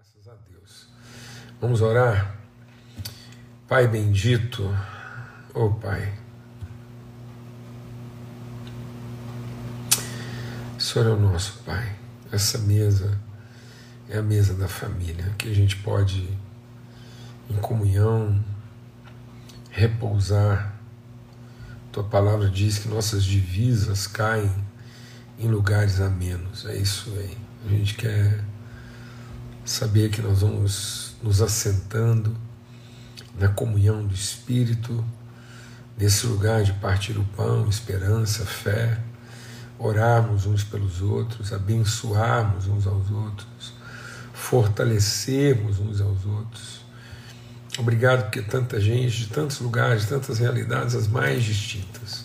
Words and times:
Graças 0.00 0.28
a 0.28 0.50
Deus. 0.50 0.86
Vamos 1.60 1.82
orar. 1.82 2.34
Pai 3.68 3.86
bendito, 3.86 4.62
ô 5.52 5.66
oh 5.66 5.74
Pai. 5.74 6.18
O 10.74 10.80
Senhor 10.80 11.06
é 11.06 11.10
o 11.10 11.20
nosso 11.20 11.58
Pai. 11.66 11.98
Essa 12.32 12.56
mesa 12.56 13.20
é 14.08 14.16
a 14.16 14.22
mesa 14.22 14.54
da 14.54 14.66
família, 14.68 15.34
que 15.36 15.50
a 15.50 15.54
gente 15.54 15.76
pode, 15.76 16.26
em 17.50 17.56
comunhão, 17.56 18.42
repousar. 19.70 20.80
Tua 21.92 22.04
palavra 22.04 22.48
diz 22.48 22.78
que 22.78 22.88
nossas 22.88 23.22
divisas 23.22 24.06
caem 24.06 24.50
em 25.38 25.48
lugares 25.48 26.00
amenos. 26.00 26.64
É 26.64 26.74
isso 26.74 27.12
aí. 27.18 27.36
A 27.66 27.68
gente 27.68 27.94
quer 27.96 28.42
saber 29.70 30.10
que 30.10 30.20
nós 30.20 30.40
vamos 30.40 31.14
nos 31.22 31.40
assentando 31.40 32.36
na 33.38 33.46
comunhão 33.48 34.04
do 34.04 34.12
Espírito, 34.12 35.04
nesse 35.96 36.26
lugar 36.26 36.64
de 36.64 36.72
partir 36.72 37.16
o 37.16 37.24
pão, 37.36 37.68
esperança, 37.68 38.44
fé, 38.44 38.98
orarmos 39.78 40.44
uns 40.44 40.64
pelos 40.64 41.00
outros, 41.00 41.52
abençoarmos 41.52 42.66
uns 42.66 42.84
aos 42.84 43.10
outros, 43.12 43.72
fortalecermos 44.32 45.78
uns 45.78 46.00
aos 46.00 46.26
outros. 46.26 46.80
Obrigado 47.78 48.24
porque 48.24 48.42
tanta 48.42 48.80
gente, 48.80 49.18
de 49.18 49.26
tantos 49.28 49.60
lugares, 49.60 50.02
de 50.02 50.08
tantas 50.08 50.40
realidades, 50.40 50.96
as 50.96 51.06
mais 51.06 51.44
distintas. 51.44 52.24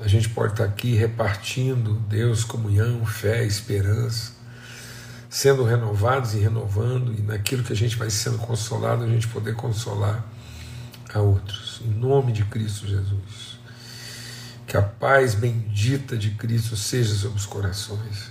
A 0.00 0.08
gente 0.08 0.28
pode 0.28 0.54
estar 0.54 0.64
aqui 0.64 0.96
repartindo 0.96 1.94
Deus, 2.08 2.42
comunhão, 2.42 3.06
fé, 3.06 3.44
esperança 3.44 4.41
sendo 5.32 5.64
renovados 5.64 6.34
e 6.34 6.38
renovando, 6.38 7.14
e 7.18 7.22
naquilo 7.22 7.64
que 7.64 7.72
a 7.72 7.76
gente 7.76 7.96
vai 7.96 8.10
sendo 8.10 8.36
consolado, 8.36 9.02
a 9.02 9.08
gente 9.08 9.26
poder 9.28 9.54
consolar 9.54 10.22
a 11.14 11.20
outros. 11.20 11.80
Em 11.82 11.88
nome 11.88 12.32
de 12.32 12.44
Cristo 12.44 12.86
Jesus. 12.86 13.58
Que 14.66 14.76
a 14.76 14.82
paz 14.82 15.34
bendita 15.34 16.18
de 16.18 16.32
Cristo 16.32 16.76
seja 16.76 17.14
sobre 17.14 17.38
os 17.38 17.46
corações. 17.46 18.30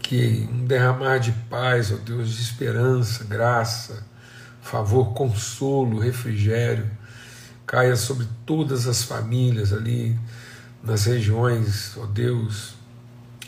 Que 0.00 0.46
um 0.52 0.66
derramar 0.66 1.16
de 1.16 1.32
paz, 1.48 1.90
ó 1.92 1.96
Deus, 1.96 2.28
de 2.28 2.42
esperança, 2.42 3.24
graça, 3.24 4.06
favor, 4.60 5.14
consolo, 5.14 5.98
refrigério, 5.98 6.90
caia 7.64 7.96
sobre 7.96 8.28
todas 8.44 8.86
as 8.86 9.02
famílias 9.02 9.72
ali 9.72 10.14
nas 10.82 11.06
regiões, 11.06 11.96
ó 11.96 12.04
Deus, 12.04 12.74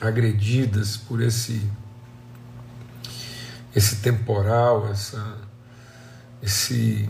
agredidas 0.00 0.96
por 0.96 1.20
esse 1.20 1.60
esse 3.74 3.96
temporal, 3.96 4.88
essa, 4.88 5.38
esse, 6.42 7.08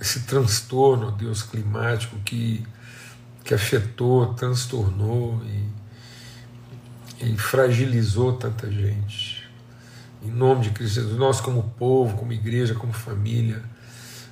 esse 0.00 0.20
transtorno, 0.20 1.10
Deus, 1.12 1.42
climático 1.42 2.18
que, 2.20 2.64
que 3.42 3.54
afetou, 3.54 4.34
transtornou 4.34 5.40
e, 5.44 7.26
e 7.26 7.38
fragilizou 7.38 8.34
tanta 8.34 8.70
gente. 8.70 9.44
Em 10.22 10.30
nome 10.30 10.62
de 10.62 10.70
Cristo 10.70 10.94
Jesus, 10.94 11.16
nós, 11.18 11.40
como 11.40 11.62
povo, 11.78 12.16
como 12.16 12.32
igreja, 12.32 12.74
como 12.74 12.92
família, 12.92 13.62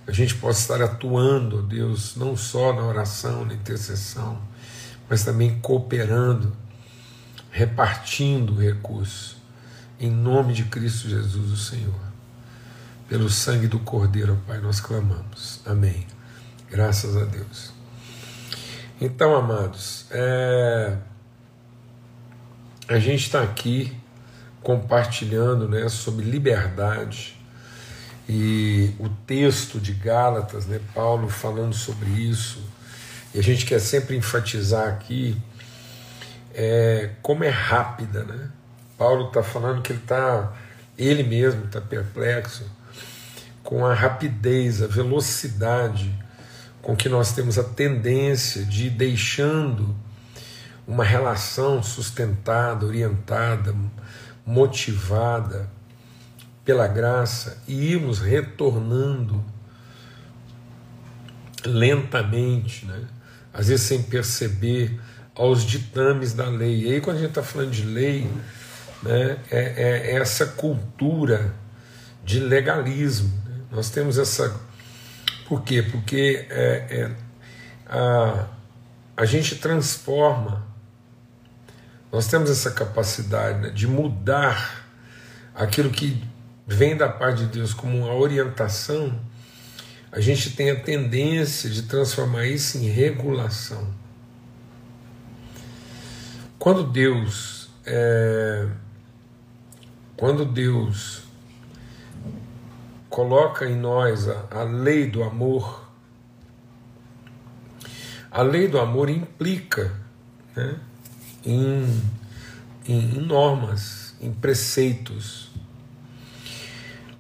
a 0.07 0.13
gente 0.13 0.35
possa 0.35 0.61
estar 0.61 0.83
atuando, 0.83 1.63
Deus, 1.63 2.17
não 2.17 2.37
só 2.37 2.73
na 2.73 2.83
oração, 2.83 3.45
na 3.45 3.55
intercessão, 3.55 4.41
mas 5.09 5.23
também 5.25 5.59
cooperando, 5.61 6.53
repartindo 7.51 8.59
recursos 8.59 9.42
em 10.03 10.11
nome 10.11 10.53
de 10.53 10.65
Cristo 10.65 11.09
Jesus, 11.09 11.53
o 11.53 11.57
Senhor. 11.57 11.95
Pelo 13.09 13.31
sangue 13.31 13.69
do 13.69 13.79
Cordeiro, 13.79 14.37
Pai, 14.49 14.59
nós 14.59 14.81
clamamos. 14.81 15.61
Amém. 15.65 16.05
Graças 16.69 17.17
a 17.17 17.25
Deus. 17.25 17.73
Então, 19.01 19.37
amados, 19.37 20.07
é... 20.11 20.97
a 22.89 22.99
gente 22.99 23.27
está 23.27 23.43
aqui 23.43 23.97
compartilhando 24.61 25.69
né, 25.69 25.89
sobre 25.89 26.25
liberdade 26.25 27.39
e 28.29 28.95
o 28.99 29.09
texto 29.09 29.79
de 29.79 29.93
Gálatas, 29.93 30.67
né, 30.67 30.81
Paulo 30.95 31.29
falando 31.29 31.75
sobre 31.75 32.11
isso, 32.11 32.63
e 33.35 33.39
a 33.39 33.43
gente 33.43 33.65
quer 33.65 33.81
sempre 33.81 34.17
enfatizar 34.17 34.89
aqui 34.89 35.41
é, 36.55 37.11
como 37.23 37.45
é 37.45 37.49
rápida, 37.49 38.25
né? 38.25 38.51
Paulo 39.03 39.27
está 39.27 39.43
falando 39.43 39.83
que 39.83 39.91
ele 39.91 39.99
está, 39.99 40.53
ele 40.97 41.25
mesmo 41.25 41.65
está 41.65 41.81
perplexo 41.81 42.65
com 43.61 43.85
a 43.85 43.93
rapidez, 43.93 44.81
a 44.81 44.87
velocidade 44.87 46.17
com 46.81 46.95
que 46.95 47.09
nós 47.09 47.33
temos 47.33 47.59
a 47.59 47.65
tendência 47.65 48.65
de 48.65 48.87
ir 48.87 48.91
deixando 48.91 49.93
uma 50.87 51.03
relação 51.03 51.83
sustentada, 51.83 52.87
orientada, 52.87 53.75
motivada 54.47 55.69
pela 56.65 56.87
graça 56.87 57.61
e 57.67 57.75
irmos 57.75 58.21
retornando 58.21 59.45
lentamente, 61.65 62.87
né? 62.87 63.01
às 63.53 63.67
vezes 63.67 63.85
sem 63.85 64.01
perceber, 64.01 64.97
aos 65.35 65.67
ditames 65.67 66.35
da 66.35 66.49
lei. 66.49 66.85
E 66.85 66.93
aí, 66.93 67.01
quando 67.01 67.17
a 67.17 67.21
gente 67.21 67.31
está 67.31 67.43
falando 67.43 67.73
de 67.73 67.85
lei, 67.85 68.31
né, 69.03 69.39
é, 69.51 69.59
é, 69.59 70.17
essa 70.17 70.47
cultura 70.47 71.55
de 72.25 72.41
legalismo. 72.41 73.33
Né? 73.45 73.57
Nós 73.71 73.91
temos 73.91 74.19
essa. 74.19 74.61
Por 75.49 75.63
quê? 75.63 75.83
Porque 75.83 76.47
é, 76.49 76.87
é, 76.91 77.11
a, 77.87 78.47
a 79.17 79.25
gente 79.25 79.57
transforma, 79.57 80.67
nós 82.11 82.27
temos 82.27 82.49
essa 82.51 82.71
capacidade 82.71 83.61
né, 83.61 83.71
de 83.71 83.87
mudar 83.87 84.87
aquilo 85.55 85.91
que 85.91 86.23
vem 86.67 86.97
da 86.97 87.09
parte 87.09 87.45
de 87.45 87.47
Deus 87.47 87.75
como 87.75 87.99
uma 87.99 88.15
orientação, 88.15 89.21
a 90.11 90.21
gente 90.21 90.51
tem 90.51 90.71
a 90.71 90.81
tendência 90.81 91.69
de 91.69 91.83
transformar 91.83 92.47
isso 92.47 92.79
em 92.79 92.87
regulação. 92.87 93.93
Quando 96.59 96.85
Deus 96.85 97.71
é, 97.85 98.69
quando 100.23 100.45
Deus 100.45 101.25
coloca 103.11 103.67
em 103.67 103.75
nós 103.75 104.29
a, 104.29 104.47
a 104.53 104.63
lei 104.63 105.11
do 105.11 105.25
amor, 105.25 105.91
a 108.31 108.41
lei 108.41 108.69
do 108.69 108.79
amor 108.79 109.11
implica 109.11 109.93
né, 110.55 110.79
em, 111.45 112.01
em, 112.87 113.03
normas, 113.21 114.15
em 114.21 114.33
preceitos, 114.33 115.51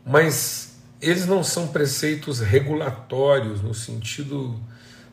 mas 0.06 0.76
eles 1.00 1.26
não 1.26 1.42
são 1.42 1.66
preceitos 1.66 2.38
regulatórios 2.38 3.62
no 3.62 3.74
sentido 3.74 4.60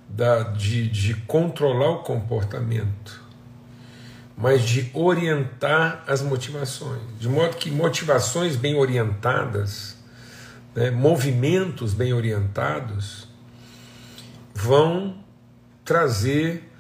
da, 0.08 0.44
de, 0.44 0.88
de 0.88 1.16
controlar 1.22 1.90
o 1.90 2.04
comportamento 2.04 3.29
mas 4.40 4.62
de 4.62 4.90
orientar 4.94 6.02
as 6.08 6.22
motivações, 6.22 7.02
de 7.20 7.28
modo 7.28 7.58
que 7.58 7.70
motivações 7.70 8.56
bem 8.56 8.74
orientadas, 8.74 9.98
né, 10.74 10.90
movimentos 10.90 11.94
bem 11.94 12.14
orientados, 12.14 13.28
vão 14.54 15.18
trazer 15.84 16.72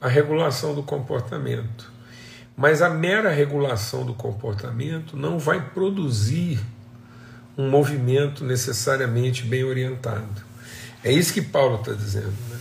a 0.00 0.08
regulação 0.08 0.74
do 0.74 0.82
comportamento. 0.82 1.92
Mas 2.56 2.82
a 2.82 2.90
mera 2.90 3.30
regulação 3.30 4.04
do 4.04 4.14
comportamento 4.14 5.16
não 5.16 5.38
vai 5.38 5.70
produzir 5.70 6.60
um 7.56 7.70
movimento 7.70 8.44
necessariamente 8.44 9.44
bem 9.44 9.62
orientado. 9.62 10.42
É 11.04 11.12
isso 11.12 11.32
que 11.32 11.42
Paulo 11.42 11.76
está 11.76 11.92
dizendo. 11.92 12.34
Né? 12.50 12.58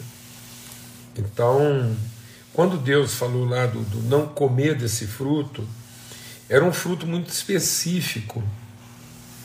Então, 1.18 1.96
quando 2.54 2.78
Deus 2.78 3.16
falou 3.16 3.46
lá 3.46 3.66
do, 3.66 3.82
do 3.82 4.02
não 4.04 4.28
comer 4.28 4.76
desse 4.76 5.08
fruto, 5.08 5.68
era 6.48 6.64
um 6.64 6.72
fruto 6.72 7.08
muito 7.08 7.30
específico. 7.30 8.44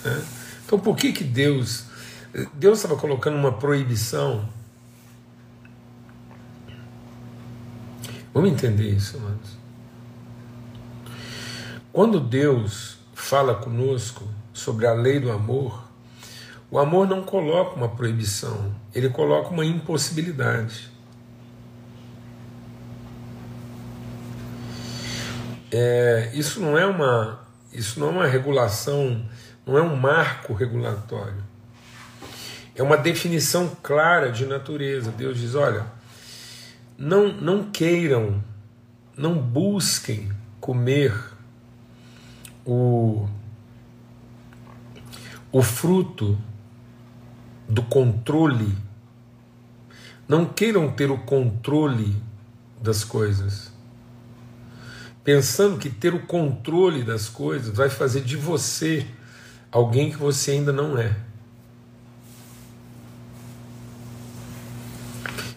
Né? 0.04 0.24
Então 0.66 0.78
por 0.78 0.94
que, 0.94 1.12
que 1.12 1.24
Deus. 1.24 1.86
Deus 2.52 2.78
estava 2.78 3.00
colocando 3.00 3.36
uma 3.36 3.52
proibição. 3.52 4.46
Vamos 8.34 8.50
entender 8.52 8.90
isso, 8.90 9.16
amados. 9.16 9.56
Quando 11.90 12.20
Deus 12.20 12.98
fala 13.14 13.54
conosco 13.54 14.28
sobre 14.52 14.86
a 14.86 14.92
lei 14.92 15.18
do 15.18 15.32
amor, 15.32 15.88
o 16.70 16.78
amor 16.78 17.08
não 17.08 17.22
coloca 17.22 17.74
uma 17.74 17.88
proibição, 17.88 18.74
ele 18.94 19.08
coloca 19.08 19.48
uma 19.48 19.64
impossibilidade. 19.64 20.90
É, 25.70 26.30
isso 26.34 26.60
não 26.60 26.76
é 26.78 26.86
uma 26.86 27.46
isso 27.72 28.00
não 28.00 28.08
é 28.08 28.10
uma 28.10 28.26
regulação, 28.26 29.24
não 29.66 29.76
é 29.76 29.82
um 29.82 29.96
marco 29.96 30.54
regulatório. 30.54 31.44
É 32.74 32.82
uma 32.82 32.96
definição 32.96 33.76
clara 33.82 34.30
de 34.30 34.46
natureza. 34.46 35.10
Deus 35.10 35.38
diz: 35.38 35.54
olha, 35.54 35.86
não, 36.96 37.32
não 37.32 37.70
queiram, 37.70 38.42
não 39.16 39.34
busquem 39.34 40.30
comer 40.60 41.14
o, 42.64 43.28
o 45.52 45.62
fruto 45.62 46.38
do 47.68 47.82
controle. 47.82 48.76
Não 50.26 50.44
queiram 50.44 50.90
ter 50.90 51.10
o 51.10 51.18
controle 51.18 52.22
das 52.80 53.02
coisas. 53.02 53.72
Pensando 55.28 55.76
que 55.76 55.90
ter 55.90 56.14
o 56.14 56.24
controle 56.24 57.02
das 57.02 57.28
coisas 57.28 57.76
vai 57.76 57.90
fazer 57.90 58.22
de 58.22 58.34
você 58.34 59.06
alguém 59.70 60.10
que 60.10 60.16
você 60.16 60.52
ainda 60.52 60.72
não 60.72 60.96
é. 60.96 61.14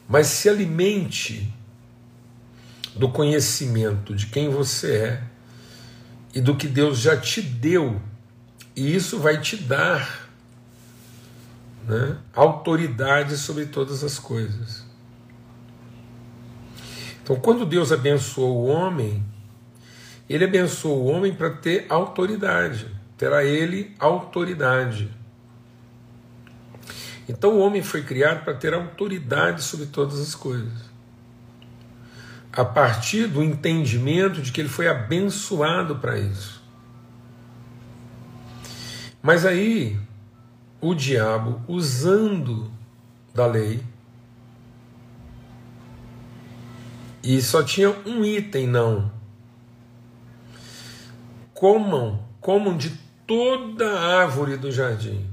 Mas 0.09 0.27
se 0.27 0.49
alimente 0.49 1.49
do 2.97 3.07
conhecimento 3.07 4.13
de 4.13 4.25
quem 4.25 4.49
você 4.49 4.93
é 4.93 5.23
e 6.35 6.41
do 6.41 6.57
que 6.57 6.67
Deus 6.67 6.99
já 6.99 7.15
te 7.15 7.41
deu, 7.41 8.01
e 8.75 8.93
isso 8.93 9.19
vai 9.19 9.39
te 9.39 9.55
dar 9.55 10.27
né, 11.87 12.17
autoridade 12.33 13.37
sobre 13.37 13.67
todas 13.67 14.03
as 14.03 14.19
coisas. 14.19 14.83
Então, 17.23 17.37
quando 17.37 17.65
Deus 17.65 17.93
abençoou 17.93 18.65
o 18.65 18.65
homem, 18.65 19.31
ele 20.33 20.45
abençoou 20.45 21.03
o 21.03 21.05
homem 21.07 21.33
para 21.33 21.49
ter 21.49 21.85
autoridade, 21.89 22.87
terá 23.17 23.43
ele 23.43 23.95
autoridade. 23.99 25.09
Então, 27.27 27.51
o 27.51 27.59
homem 27.59 27.81
foi 27.81 28.03
criado 28.03 28.43
para 28.43 28.53
ter 28.53 28.73
autoridade 28.73 29.63
sobre 29.63 29.85
todas 29.85 30.19
as 30.19 30.35
coisas. 30.35 30.91
A 32.51 32.65
partir 32.65 33.27
do 33.27 33.43
entendimento 33.43 34.41
de 34.41 34.51
que 34.51 34.59
ele 34.59 34.69
foi 34.69 34.87
abençoado 34.87 35.97
para 35.97 36.19
isso. 36.19 36.61
Mas 39.21 39.45
aí, 39.45 39.97
o 40.81 40.93
diabo, 40.93 41.61
usando 41.67 42.71
da 43.33 43.45
lei, 43.45 43.81
e 47.23 47.41
só 47.41 47.63
tinha 47.63 47.91
um 48.05 48.25
item, 48.25 48.67
não. 48.67 49.20
Comam, 51.61 52.19
comam 52.39 52.75
de 52.75 52.89
toda 53.27 53.87
a 53.87 54.21
árvore 54.23 54.57
do 54.57 54.71
jardim. 54.71 55.29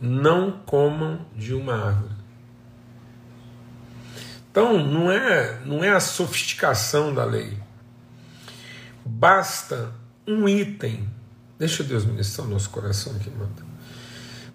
Não 0.00 0.52
comam 0.52 1.26
de 1.34 1.52
uma 1.52 1.74
árvore. 1.74 2.14
Então, 4.48 4.78
não 4.78 5.10
é, 5.10 5.58
não 5.66 5.82
é 5.82 5.88
a 5.88 5.98
sofisticação 5.98 7.12
da 7.12 7.24
lei. 7.24 7.58
Basta 9.04 9.92
um 10.24 10.48
item. 10.48 11.10
Deixa 11.58 11.82
Deus 11.82 12.04
ministrar 12.04 12.46
o 12.46 12.50
nosso 12.50 12.70
coração 12.70 13.16
aqui, 13.16 13.30
manda. 13.30 13.64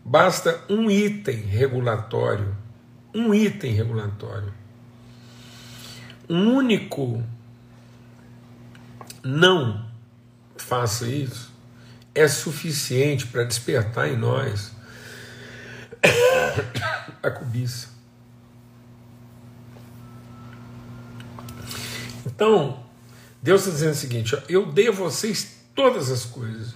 Basta 0.06 0.63
um 0.69 0.90
item 0.90 1.36
regulatório, 1.36 2.56
um 3.13 3.34
item 3.34 3.74
regulatório, 3.74 4.54
um 6.30 6.56
único 6.56 7.22
não 9.22 9.94
faça 10.67 11.07
isso, 11.07 11.51
é 12.13 12.27
suficiente 12.27 13.27
para 13.27 13.44
despertar 13.44 14.07
em 14.07 14.17
nós 14.17 14.71
a 17.21 17.29
cobiça. 17.29 17.89
Então, 22.25 22.83
Deus 23.41 23.62
está 23.62 23.71
dizendo 23.71 23.91
o 23.91 23.95
seguinte: 23.95 24.35
ó, 24.35 24.39
eu 24.50 24.71
dei 24.71 24.88
a 24.88 24.91
vocês 24.91 25.57
todas 25.75 26.09
as 26.09 26.25
coisas. 26.25 26.73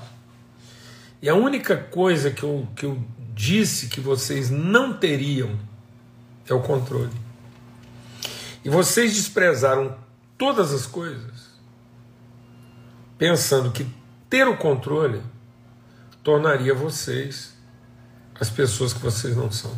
E 1.21 1.27
a 1.27 1.35
única 1.35 1.75
coisa 1.75 2.31
que 2.31 2.43
eu, 2.43 2.67
que 2.75 2.85
eu 2.85 3.03
disse 3.33 3.87
que 3.87 3.99
vocês 3.99 4.49
não 4.49 4.97
teriam 4.97 5.59
é 6.47 6.53
o 6.53 6.61
controle. 6.61 7.11
E 8.63 8.69
vocês 8.69 9.15
desprezaram 9.15 9.97
todas 10.37 10.73
as 10.73 10.85
coisas, 10.85 11.48
pensando 13.19 13.71
que 13.71 13.85
ter 14.29 14.47
o 14.47 14.55
controle 14.55 15.21
tornaria 16.23 16.73
vocês 16.73 17.53
as 18.39 18.49
pessoas 18.49 18.93
que 18.93 18.99
vocês 18.99 19.35
não 19.35 19.51
são. 19.51 19.77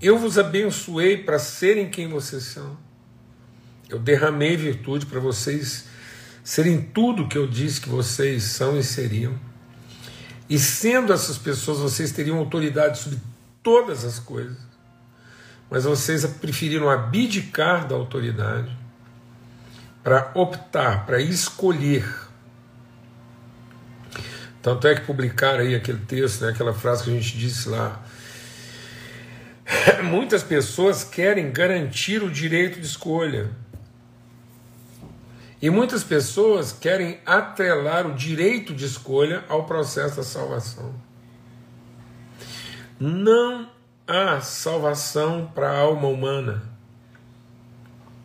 Eu 0.00 0.18
vos 0.18 0.38
abençoei 0.38 1.18
para 1.18 1.38
serem 1.38 1.90
quem 1.90 2.08
vocês 2.08 2.44
são. 2.44 2.76
Eu 3.88 3.98
derramei 3.98 4.56
virtude 4.56 5.04
para 5.04 5.20
vocês 5.20 5.84
serem 6.42 6.80
tudo 6.80 7.28
que 7.28 7.36
eu 7.36 7.46
disse 7.46 7.82
que 7.82 7.88
vocês 7.90 8.44
são 8.44 8.78
e 8.78 8.82
seriam. 8.82 9.38
E 10.48 10.58
sendo 10.58 11.12
essas 11.12 11.36
pessoas, 11.36 11.78
vocês 11.78 12.10
teriam 12.10 12.38
autoridade 12.38 12.98
sobre 12.98 13.20
todas 13.62 14.04
as 14.04 14.18
coisas. 14.18 14.56
Mas 15.70 15.84
vocês 15.84 16.24
preferiram 16.24 16.88
abdicar 16.88 17.86
da 17.86 17.94
autoridade 17.94 18.81
para 20.02 20.32
optar, 20.34 21.06
para 21.06 21.20
escolher. 21.20 22.04
Tanto 24.60 24.86
é 24.86 24.94
que 24.94 25.02
publicaram 25.02 25.60
aí 25.60 25.74
aquele 25.74 25.98
texto, 25.98 26.42
né, 26.42 26.50
aquela 26.50 26.72
frase 26.72 27.04
que 27.04 27.10
a 27.10 27.14
gente 27.14 27.36
disse 27.36 27.68
lá. 27.68 28.00
Muitas 30.04 30.42
pessoas 30.42 31.04
querem 31.04 31.52
garantir 31.52 32.22
o 32.22 32.30
direito 32.30 32.80
de 32.80 32.86
escolha. 32.86 33.50
E 35.60 35.70
muitas 35.70 36.02
pessoas 36.02 36.72
querem 36.72 37.20
atrelar 37.24 38.04
o 38.04 38.16
direito 38.16 38.74
de 38.74 38.84
escolha 38.84 39.44
ao 39.48 39.64
processo 39.64 40.16
da 40.16 40.24
salvação. 40.24 40.92
Não 42.98 43.70
há 44.04 44.40
salvação 44.40 45.48
para 45.54 45.70
a 45.70 45.78
alma 45.78 46.08
humana 46.08 46.71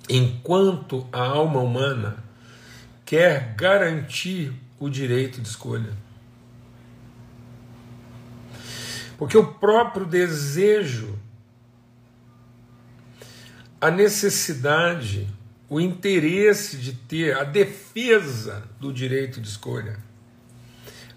enquanto 0.10 1.08
a 1.12 1.20
alma 1.20 1.60
humana 1.60 2.24
quer 3.06 3.56
garantir 3.56 4.54
o 4.80 4.90
direito 4.90 5.42
de 5.42 5.48
escolha. 5.48 5.92
Porque 9.18 9.38
o 9.38 9.54
próprio 9.54 10.06
desejo, 10.06 11.18
a 13.82 13.90
necessidade, 13.90 15.28
o 15.70 15.82
interesse 15.82 16.78
de 16.78 16.94
ter 16.94 17.36
a 17.36 17.44
defesa 17.44 18.64
do 18.80 18.94
direito 18.94 19.42
de 19.42 19.48
escolha. 19.48 19.98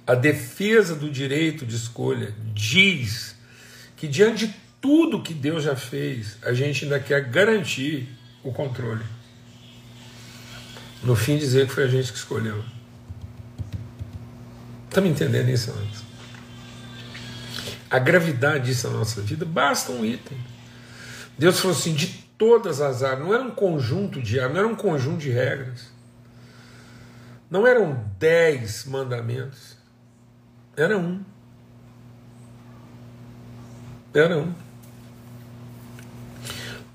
A 0.06 0.14
defesa 0.14 0.97
do 0.97 1.11
direito 1.11 1.64
de 1.64 1.76
escolha 1.76 2.35
diz 2.54 3.37
que, 3.97 4.09
diante 4.09 4.49
de 4.49 4.54
tudo 4.80 5.23
que 5.23 5.35
Deus 5.35 5.62
já 5.62 5.76
fez, 5.76 6.38
a 6.42 6.52
gente 6.52 6.85
ainda 6.85 6.99
quer 6.99 7.28
garantir 7.28 8.09
o 8.42 8.52
controle. 8.52 9.04
No 11.02 11.16
fim, 11.16 11.38
dizer 11.38 11.66
que 11.66 11.73
foi 11.73 11.85
a 11.85 11.88
gente 11.88 12.12
que 12.12 12.18
escolheu. 12.18 12.62
Está 14.88 15.00
me 15.00 15.09
entendendo 15.09 15.49
isso 15.49 15.70
antes? 15.70 16.02
A 17.90 17.99
gravidade 17.99 18.66
disso 18.66 18.88
na 18.88 18.99
nossa 18.99 19.20
vida 19.20 19.44
basta 19.44 19.90
um 19.92 20.04
item. 20.04 20.38
Deus 21.38 21.59
falou 21.59 21.76
assim: 21.76 21.94
de 21.94 22.06
todas 22.37 22.80
as 22.80 23.02
árvores, 23.02 23.26
não 23.26 23.35
era 23.35 23.42
um 23.42 23.50
conjunto 23.50 24.20
de 24.20 24.38
árvores, 24.38 24.54
não 24.54 24.64
era 24.64 24.73
um 24.73 24.76
conjunto 24.76 25.18
de 25.18 25.30
regras. 25.30 25.90
Não 27.50 27.66
eram 27.66 28.04
dez 28.18 28.85
mandamentos. 28.85 29.76
Era 30.76 30.97
um. 30.97 31.25
Era 34.14 34.38
um. 34.38 34.54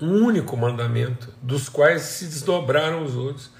Um 0.00 0.24
único 0.24 0.56
mandamento, 0.56 1.32
dos 1.40 1.68
quais 1.68 2.02
se 2.02 2.26
desdobraram 2.26 3.02
os 3.04 3.16
outros. 3.16 3.50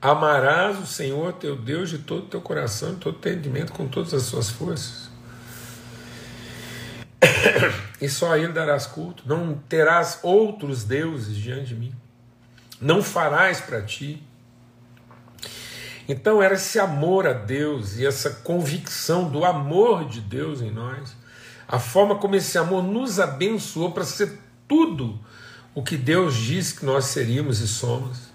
Amarás 0.00 0.78
o 0.78 0.86
Senhor 0.86 1.32
teu 1.34 1.56
Deus 1.56 1.88
de 1.88 1.98
todo 1.98 2.24
o 2.24 2.28
teu 2.28 2.40
coração, 2.40 2.94
de 2.94 3.00
todo 3.00 3.14
o 3.14 3.18
entendimento, 3.18 3.72
com 3.72 3.86
todas 3.86 4.12
as 4.12 4.22
suas 4.22 4.50
forças 4.50 5.14
e 8.04 8.08
só 8.08 8.32
a 8.32 8.38
ele 8.38 8.52
darás 8.52 8.86
culto. 8.86 9.22
Não 9.26 9.54
terás 9.68 10.20
outros 10.22 10.84
deuses 10.84 11.36
diante 11.36 11.68
de 11.68 11.74
mim. 11.74 11.94
Não 12.80 13.02
farás 13.02 13.60
para 13.60 13.82
ti. 13.82 14.22
Então 16.06 16.42
era 16.42 16.54
esse 16.54 16.78
amor 16.78 17.26
a 17.26 17.32
Deus 17.32 17.96
e 17.96 18.06
essa 18.06 18.28
convicção 18.28 19.30
do 19.30 19.44
amor 19.44 20.04
de 20.04 20.20
Deus 20.20 20.60
em 20.60 20.70
nós, 20.70 21.16
a 21.66 21.78
forma 21.78 22.16
como 22.16 22.36
esse 22.36 22.58
amor 22.58 22.82
nos 22.82 23.18
abençoou 23.18 23.90
para 23.90 24.04
ser 24.04 24.38
tudo 24.68 25.18
o 25.74 25.82
que 25.82 25.96
Deus 25.96 26.36
diz 26.36 26.72
que 26.72 26.84
nós 26.84 27.06
seríamos 27.06 27.60
e 27.60 27.68
somos. 27.68 28.32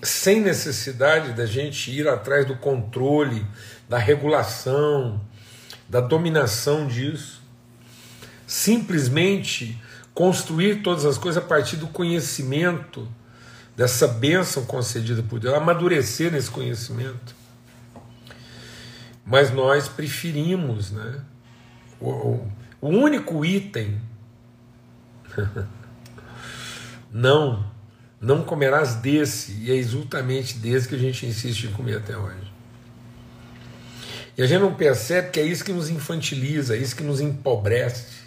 sem 0.00 0.40
necessidade 0.40 1.32
da 1.32 1.44
gente 1.44 1.90
ir 1.90 2.06
atrás 2.06 2.46
do 2.46 2.54
controle, 2.54 3.44
da 3.88 3.98
regulação, 3.98 5.20
da 5.88 6.00
dominação 6.00 6.86
disso. 6.86 7.42
Simplesmente 8.46 9.76
construir 10.14 10.82
todas 10.82 11.04
as 11.04 11.18
coisas 11.18 11.42
a 11.42 11.46
partir 11.46 11.76
do 11.76 11.88
conhecimento 11.88 13.08
dessa 13.76 14.06
bênção 14.06 14.64
concedida 14.64 15.22
por 15.22 15.40
Deus, 15.40 15.54
amadurecer 15.54 16.30
nesse 16.30 16.50
conhecimento. 16.50 17.34
Mas 19.26 19.50
nós 19.50 19.88
preferimos, 19.88 20.92
né? 20.92 21.20
O, 22.00 22.10
o, 22.10 22.52
o 22.80 22.88
único 22.88 23.44
item 23.44 24.00
não, 27.12 27.64
não 28.20 28.42
comerás 28.42 28.96
desse, 28.96 29.52
e 29.52 29.70
é 29.70 29.74
exatamente 29.74 30.58
desse 30.58 30.88
que 30.88 30.94
a 30.94 30.98
gente 30.98 31.26
insiste 31.26 31.64
em 31.64 31.72
comer 31.72 31.98
até 31.98 32.16
hoje. 32.16 32.48
E 34.36 34.42
a 34.42 34.46
gente 34.46 34.60
não 34.60 34.74
percebe 34.74 35.30
que 35.30 35.40
é 35.40 35.42
isso 35.42 35.64
que 35.64 35.72
nos 35.72 35.90
infantiliza, 35.90 36.76
é 36.76 36.78
isso 36.78 36.94
que 36.94 37.02
nos 37.02 37.20
empobrece, 37.20 38.18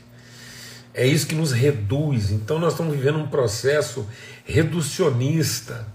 é 0.94 1.08
isso 1.08 1.26
que 1.26 1.36
nos 1.36 1.54
reduz. 1.54 2.32
Então 2.32 2.60
nós 2.60 2.74
estamos 2.74 2.94
vivendo 2.94 3.18
um 3.18 3.28
processo 3.28 4.06
reducionista, 4.44 5.88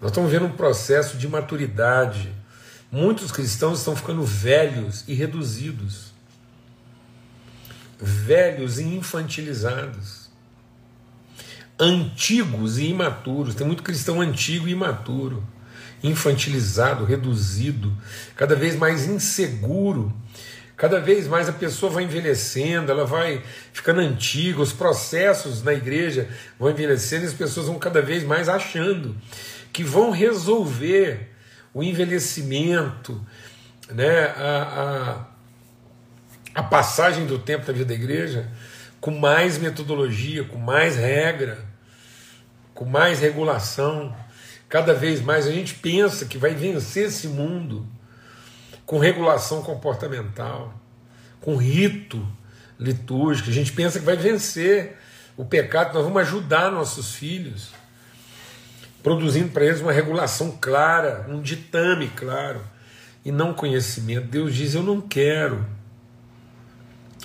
nós 0.00 0.10
estamos 0.10 0.28
vivendo 0.28 0.48
um 0.48 0.56
processo 0.56 1.16
de 1.16 1.28
maturidade. 1.28 2.32
Muitos 2.90 3.30
cristãos 3.30 3.78
estão 3.78 3.94
ficando 3.94 4.24
velhos 4.24 5.04
e 5.06 5.14
reduzidos, 5.14 6.11
velhos 8.02 8.78
e 8.78 8.84
infantilizados 8.84 10.22
antigos 11.82 12.78
e 12.78 12.86
imaturos. 12.86 13.54
Tem 13.54 13.66
muito 13.66 13.82
cristão 13.82 14.20
antigo 14.20 14.68
e 14.68 14.72
imaturo, 14.72 15.42
infantilizado, 16.02 17.04
reduzido, 17.04 17.92
cada 18.36 18.54
vez 18.54 18.76
mais 18.76 19.06
inseguro. 19.06 20.12
Cada 20.76 20.98
vez 20.98 21.28
mais 21.28 21.48
a 21.48 21.52
pessoa 21.52 21.92
vai 21.92 22.04
envelhecendo, 22.04 22.90
ela 22.90 23.04
vai 23.04 23.42
ficando 23.72 24.00
antiga, 24.00 24.60
os 24.60 24.72
processos 24.72 25.62
na 25.62 25.72
igreja 25.72 26.28
vão 26.58 26.70
envelhecendo 26.70 27.24
e 27.24 27.28
as 27.28 27.34
pessoas 27.34 27.66
vão 27.66 27.78
cada 27.78 28.02
vez 28.02 28.24
mais 28.24 28.48
achando 28.48 29.14
que 29.72 29.84
vão 29.84 30.10
resolver 30.10 31.30
o 31.72 31.84
envelhecimento, 31.84 33.20
né, 33.90 34.24
a, 34.36 35.26
a, 36.54 36.62
passagem 36.62 37.26
do 37.26 37.38
tempo 37.38 37.66
da 37.66 37.72
vida 37.72 37.86
da 37.86 37.94
igreja 37.94 38.48
com 39.00 39.10
mais 39.10 39.58
metodologia, 39.58 40.44
com 40.44 40.58
mais 40.58 40.96
regra, 40.96 41.58
com 42.74 42.84
mais 42.84 43.18
regulação. 43.18 44.14
Cada 44.68 44.94
vez 44.94 45.20
mais 45.20 45.46
a 45.46 45.52
gente 45.52 45.74
pensa 45.74 46.24
que 46.24 46.38
vai 46.38 46.54
vencer 46.54 47.08
esse 47.08 47.26
mundo 47.26 47.86
com 48.86 48.98
regulação 48.98 49.62
comportamental, 49.62 50.72
com 51.40 51.56
rito 51.56 52.26
litúrgico. 52.78 53.50
A 53.50 53.52
gente 53.52 53.72
pensa 53.72 53.98
que 53.98 54.04
vai 54.04 54.16
vencer 54.16 54.96
o 55.36 55.44
pecado, 55.44 55.94
nós 55.94 56.04
vamos 56.04 56.22
ajudar 56.22 56.70
nossos 56.70 57.14
filhos, 57.14 57.70
produzindo 59.02 59.50
para 59.50 59.64
eles 59.64 59.80
uma 59.80 59.92
regulação 59.92 60.56
clara, 60.60 61.26
um 61.28 61.40
ditame 61.40 62.08
claro, 62.08 62.60
e 63.24 63.32
não 63.32 63.54
conhecimento. 63.54 64.28
Deus 64.28 64.54
diz: 64.54 64.74
Eu 64.74 64.82
não 64.82 65.00
quero 65.00 65.66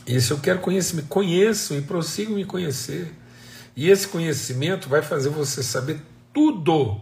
esse 0.07 0.31
eu 0.31 0.39
quero 0.39 0.59
conhecimento. 0.59 1.07
Conheçam 1.07 1.77
e 1.77 1.81
prossigam 1.81 2.35
me 2.35 2.45
conhecer. 2.45 3.13
E 3.75 3.89
esse 3.89 4.07
conhecimento 4.07 4.87
vai 4.87 5.01
fazer 5.01 5.29
você 5.29 5.61
saber 5.61 6.01
tudo. 6.33 7.01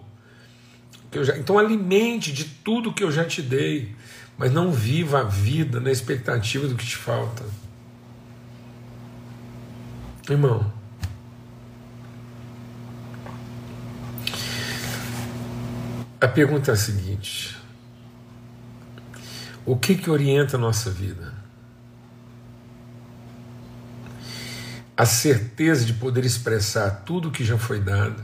Que 1.12 1.20
eu 1.20 1.24
já, 1.24 1.38
então 1.38 1.60
alimente 1.60 2.34
de 2.34 2.44
tudo 2.46 2.94
que 2.94 3.04
eu 3.04 3.12
já 3.12 3.24
te 3.24 3.42
dei. 3.42 3.96
Mas 4.38 4.52
não 4.52 4.72
viva 4.72 5.22
a 5.22 5.24
vida 5.24 5.80
na 5.80 5.92
expectativa 5.92 6.68
do 6.68 6.76
que 6.76 6.86
te 6.86 6.98
falta. 6.98 7.46
Irmão. 10.28 10.74
A 16.20 16.28
pergunta 16.28 16.72
é 16.72 16.74
a 16.74 16.78
seguinte: 16.78 17.56
O 19.64 19.78
que 19.78 19.96
que 19.96 20.10
orienta 20.10 20.58
a 20.58 20.60
nossa 20.60 20.90
vida? 20.90 21.45
A 24.98 25.06
certeza 25.06 25.84
de 25.84 25.94
poder 25.94 26.24
expressar 26.24 27.04
tudo 27.06 27.30
o 27.30 27.32
que 27.32 27.44
já 27.44 27.58
foi 27.58 27.80
dado, 27.80 28.24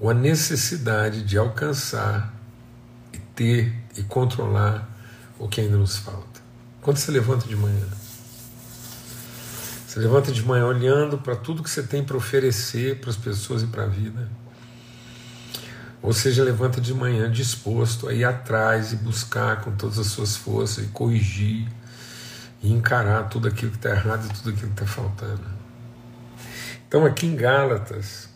ou 0.00 0.10
a 0.10 0.14
necessidade 0.14 1.22
de 1.22 1.38
alcançar 1.38 2.34
e 3.12 3.18
ter 3.18 3.74
e 3.96 4.02
controlar 4.02 4.88
o 5.38 5.48
que 5.48 5.60
ainda 5.60 5.76
nos 5.76 5.96
falta. 5.96 6.40
Quando 6.82 6.98
você 6.98 7.10
levanta 7.10 7.46
de 7.46 7.56
manhã, 7.56 7.86
você 9.86 10.00
levanta 10.00 10.30
de 10.30 10.42
manhã 10.42 10.66
olhando 10.66 11.18
para 11.18 11.34
tudo 11.34 11.62
que 11.62 11.70
você 11.70 11.82
tem 11.82 12.04
para 12.04 12.16
oferecer 12.16 13.00
para 13.00 13.10
as 13.10 13.16
pessoas 13.16 13.62
e 13.62 13.66
para 13.66 13.84
a 13.84 13.86
vida. 13.86 14.28
Ou 16.02 16.12
seja, 16.12 16.44
levanta 16.44 16.80
de 16.80 16.92
manhã 16.92 17.30
disposto 17.30 18.06
a 18.08 18.12
ir 18.12 18.24
atrás 18.24 18.92
e 18.92 18.96
buscar 18.96 19.62
com 19.62 19.72
todas 19.72 19.98
as 19.98 20.08
suas 20.08 20.36
forças 20.36 20.84
e 20.84 20.88
corrigir 20.88 21.66
e 22.62 22.72
encarar 22.72 23.28
tudo 23.28 23.48
aquilo 23.48 23.70
que 23.70 23.78
está 23.78 23.90
errado 23.90 24.26
e 24.26 24.34
tudo 24.34 24.50
aquilo 24.50 24.72
que 24.72 24.82
está 24.82 24.86
faltando. 24.86 25.44
Então, 26.88 27.04
aqui 27.04 27.26
em 27.26 27.36
Gálatas, 27.36 28.28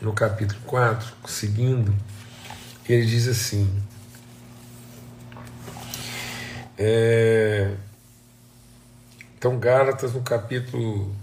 no 0.00 0.12
capítulo 0.12 0.60
4, 0.66 1.12
seguindo, 1.26 1.94
ele 2.88 3.06
diz 3.06 3.28
assim: 3.28 3.82
é, 6.76 7.74
então, 9.38 9.58
Gálatas, 9.58 10.12
no 10.12 10.22
capítulo. 10.22 11.14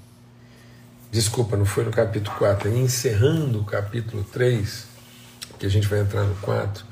Desculpa, 1.11 1.57
não 1.57 1.65
foi 1.65 1.83
no 1.83 1.91
capítulo 1.91 2.37
4, 2.37 2.69
é 2.69 2.77
encerrando 2.77 3.61
o 3.61 3.65
capítulo 3.65 4.23
3, 4.25 4.85
que 5.57 5.65
a 5.65 5.69
gente 5.69 5.87
vai 5.87 6.01
entrar 6.01 6.23
no 6.23 6.35
4. 6.35 6.85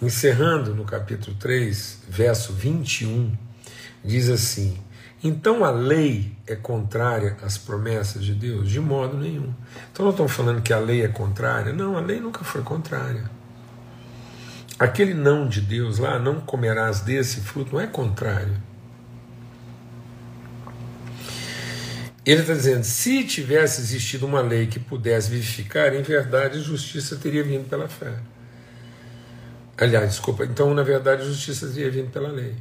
Encerrando 0.00 0.74
no 0.74 0.84
capítulo 0.84 1.36
3, 1.36 1.98
verso 2.08 2.52
21 2.52 3.32
diz 4.04 4.28
assim: 4.28 4.78
então 5.22 5.64
a 5.64 5.70
lei 5.70 6.32
é 6.46 6.56
contrária 6.56 7.36
às 7.42 7.58
promessas 7.58 8.24
de 8.24 8.34
Deus? 8.34 8.70
De 8.70 8.80
modo 8.80 9.18
nenhum. 9.18 9.52
Então 9.92 10.04
não 10.04 10.12
estamos 10.12 10.32
falando 10.32 10.62
que 10.62 10.72
a 10.72 10.78
lei 10.78 11.02
é 11.02 11.08
contrária? 11.08 11.72
Não, 11.72 11.96
a 11.96 12.00
lei 12.00 12.18
nunca 12.18 12.42
foi 12.42 12.62
contrária. 12.62 13.30
Aquele 14.78 15.12
não 15.12 15.46
de 15.46 15.60
Deus 15.60 15.98
lá, 15.98 16.18
não 16.18 16.40
comerás 16.40 17.00
desse 17.00 17.42
fruto, 17.42 17.74
não 17.74 17.80
é 17.80 17.86
contrário. 17.86 18.56
Ele 22.24 22.40
está 22.40 22.54
dizendo: 22.54 22.84
se 22.84 23.22
tivesse 23.24 23.82
existido 23.82 24.24
uma 24.24 24.40
lei 24.40 24.66
que 24.68 24.78
pudesse 24.78 25.30
vivificar, 25.30 25.94
em 25.94 26.00
verdade 26.00 26.62
justiça 26.62 27.16
teria 27.16 27.44
vindo 27.44 27.68
pela 27.68 27.88
fé. 27.88 28.14
Aliás, 29.76 30.10
desculpa, 30.10 30.46
então 30.46 30.72
na 30.72 30.82
verdade 30.82 31.26
justiça 31.26 31.68
teria 31.68 31.90
vindo 31.90 32.10
pela 32.10 32.30
lei. 32.30 32.56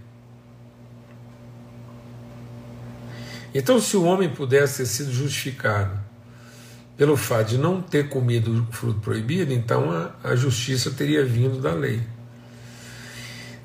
Então, 3.54 3.80
se 3.80 3.98
o 3.98 4.04
homem 4.04 4.30
pudesse 4.30 4.78
ter 4.78 4.86
sido 4.86 5.12
justificado 5.12 6.00
pelo 6.96 7.16
fato 7.16 7.52
de 7.52 7.58
não 7.58 7.82
ter 7.82 8.10
comido 8.10 8.68
o 8.70 8.74
fruto 8.74 9.00
proibido, 9.00 9.54
então 9.54 9.90
a, 9.90 10.12
a 10.22 10.36
justiça 10.36 10.92
teria 10.92 11.24
vindo 11.24 11.62
da 11.62 11.74
lei. 11.74 12.02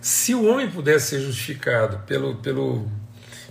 Se 0.00 0.34
o 0.34 0.44
homem 0.44 0.70
pudesse 0.70 1.16
ser 1.16 1.20
justificado 1.20 1.98
pelo, 2.06 2.36
pelo, 2.36 2.86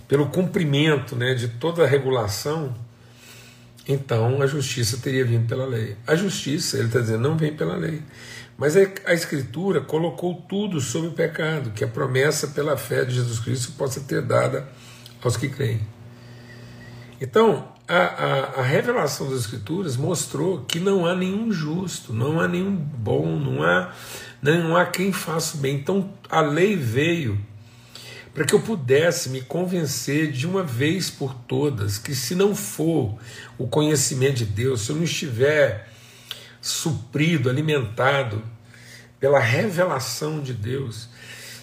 pelo 0.08 0.26
cumprimento 0.30 1.14
né, 1.14 1.34
de 1.34 1.48
toda 1.48 1.84
a 1.84 1.86
regulação, 1.86 2.74
então 3.86 4.40
a 4.40 4.46
justiça 4.46 4.96
teria 4.96 5.24
vindo 5.24 5.46
pela 5.46 5.66
lei. 5.66 5.96
A 6.06 6.14
justiça, 6.14 6.78
ele 6.78 6.86
está 6.86 7.00
dizendo, 7.00 7.28
não 7.28 7.36
vem 7.36 7.54
pela 7.54 7.76
lei. 7.76 8.02
Mas 8.56 8.76
a, 8.76 9.12
Escritura 9.12 9.80
colocou 9.80 10.34
tudo 10.48 10.80
sobre 10.80 11.08
o 11.08 11.12
pecado, 11.12 11.72
que 11.72 11.84
a 11.84 11.88
promessa 11.88 12.48
pela 12.48 12.76
fé 12.76 13.04
de 13.04 13.16
Jesus 13.16 13.38
Cristo 13.38 13.72
possa 13.72 14.00
ter 14.00 14.22
dada 14.22 14.66
aos 15.22 15.36
que 15.36 15.48
creem. 15.48 15.93
Então, 17.20 17.68
a, 17.86 17.96
a, 17.96 18.60
a, 18.60 18.62
revelação 18.62 19.30
das 19.30 19.40
Escrituras 19.40 19.96
mostrou 19.96 20.64
que 20.64 20.80
não 20.80 21.06
há 21.06 21.14
nenhum 21.14 21.52
justo, 21.52 22.12
não 22.12 22.40
há 22.40 22.48
nenhum 22.48 22.74
bom, 22.74 23.38
não 23.38 23.62
há, 23.62 23.92
não 24.42 24.76
há 24.76 24.86
quem 24.86 25.12
faça 25.12 25.56
o 25.56 25.60
bem. 25.60 25.76
Então, 25.76 26.10
a 26.28 26.40
lei 26.40 26.76
veio 26.76 27.38
para 28.34 28.44
que 28.44 28.52
eu 28.52 28.60
pudesse 28.60 29.28
me 29.28 29.42
convencer 29.42 30.32
de 30.32 30.44
uma 30.44 30.64
vez 30.64 31.08
por 31.08 31.32
todas 31.32 31.98
que, 31.98 32.14
se 32.14 32.34
não 32.34 32.54
for 32.54 33.16
o 33.56 33.68
conhecimento 33.68 34.38
de 34.38 34.46
Deus, 34.46 34.82
se 34.82 34.90
eu 34.90 34.96
não 34.96 35.04
estiver 35.04 35.88
suprido, 36.60 37.48
alimentado 37.48 38.42
pela 39.20 39.38
revelação 39.38 40.42
de 40.42 40.52
Deus, 40.52 41.08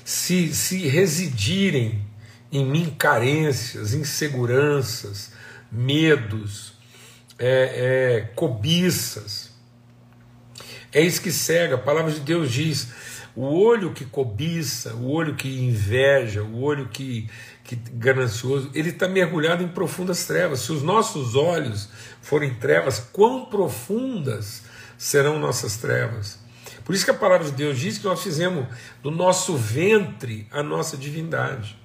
se, 0.05 0.53
se 0.53 0.87
residirem 0.87 2.05
em 2.51 2.65
mim 2.65 2.95
carências, 2.97 3.93
inseguranças, 3.93 5.31
medos, 5.71 6.73
é, 7.39 8.17
é, 8.17 8.21
cobiças, 8.35 9.49
É 10.93 10.99
isso 11.01 11.21
que 11.21 11.31
cega. 11.31 11.75
A 11.75 11.77
palavra 11.77 12.11
de 12.11 12.19
Deus 12.19 12.51
diz: 12.51 12.89
o 13.35 13.45
olho 13.45 13.93
que 13.93 14.03
cobiça, 14.03 14.93
o 14.93 15.09
olho 15.09 15.35
que 15.35 15.47
inveja, 15.47 16.43
o 16.43 16.61
olho 16.61 16.89
que, 16.89 17.29
que 17.63 17.75
ganancioso, 17.93 18.69
ele 18.73 18.89
está 18.89 19.07
mergulhado 19.07 19.63
em 19.63 19.69
profundas 19.69 20.25
trevas. 20.25 20.59
Se 20.59 20.71
os 20.71 20.83
nossos 20.83 21.35
olhos 21.35 21.87
forem 22.21 22.53
trevas, 22.55 22.99
quão 22.99 23.45
profundas 23.45 24.63
serão 24.97 25.39
nossas 25.39 25.77
trevas? 25.77 26.39
Por 26.83 26.93
isso 26.93 27.05
que 27.05 27.11
a 27.11 27.15
palavra 27.15 27.45
de 27.45 27.53
Deus 27.53 27.79
diz 27.79 27.97
que 27.97 28.05
nós 28.05 28.21
fizemos 28.21 28.67
do 29.01 29.09
nosso 29.09 29.55
ventre 29.55 30.47
a 30.51 30.61
nossa 30.61 30.97
divindade. 30.97 31.80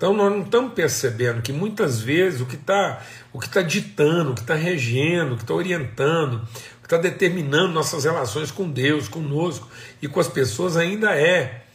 Então 0.00 0.14
nós 0.14 0.32
não 0.32 0.40
estamos 0.40 0.72
percebendo 0.72 1.42
que 1.42 1.52
muitas 1.52 2.00
vezes 2.00 2.40
o 2.40 2.46
que 2.46 2.54
está 2.54 3.02
o 3.34 3.38
que 3.38 3.44
está 3.44 3.60
ditando, 3.60 4.30
o 4.30 4.34
que 4.34 4.40
está 4.40 4.54
regendo, 4.54 5.34
o 5.34 5.36
que 5.36 5.42
está 5.42 5.52
orientando, 5.52 6.36
o 6.36 6.80
que 6.80 6.86
está 6.86 6.96
determinando 6.96 7.74
nossas 7.74 8.04
relações 8.04 8.50
com 8.50 8.70
Deus, 8.70 9.08
conosco 9.08 9.68
e 10.00 10.08
com 10.08 10.18
as 10.18 10.26
pessoas 10.26 10.78
ainda 10.78 11.14
é 11.14 11.66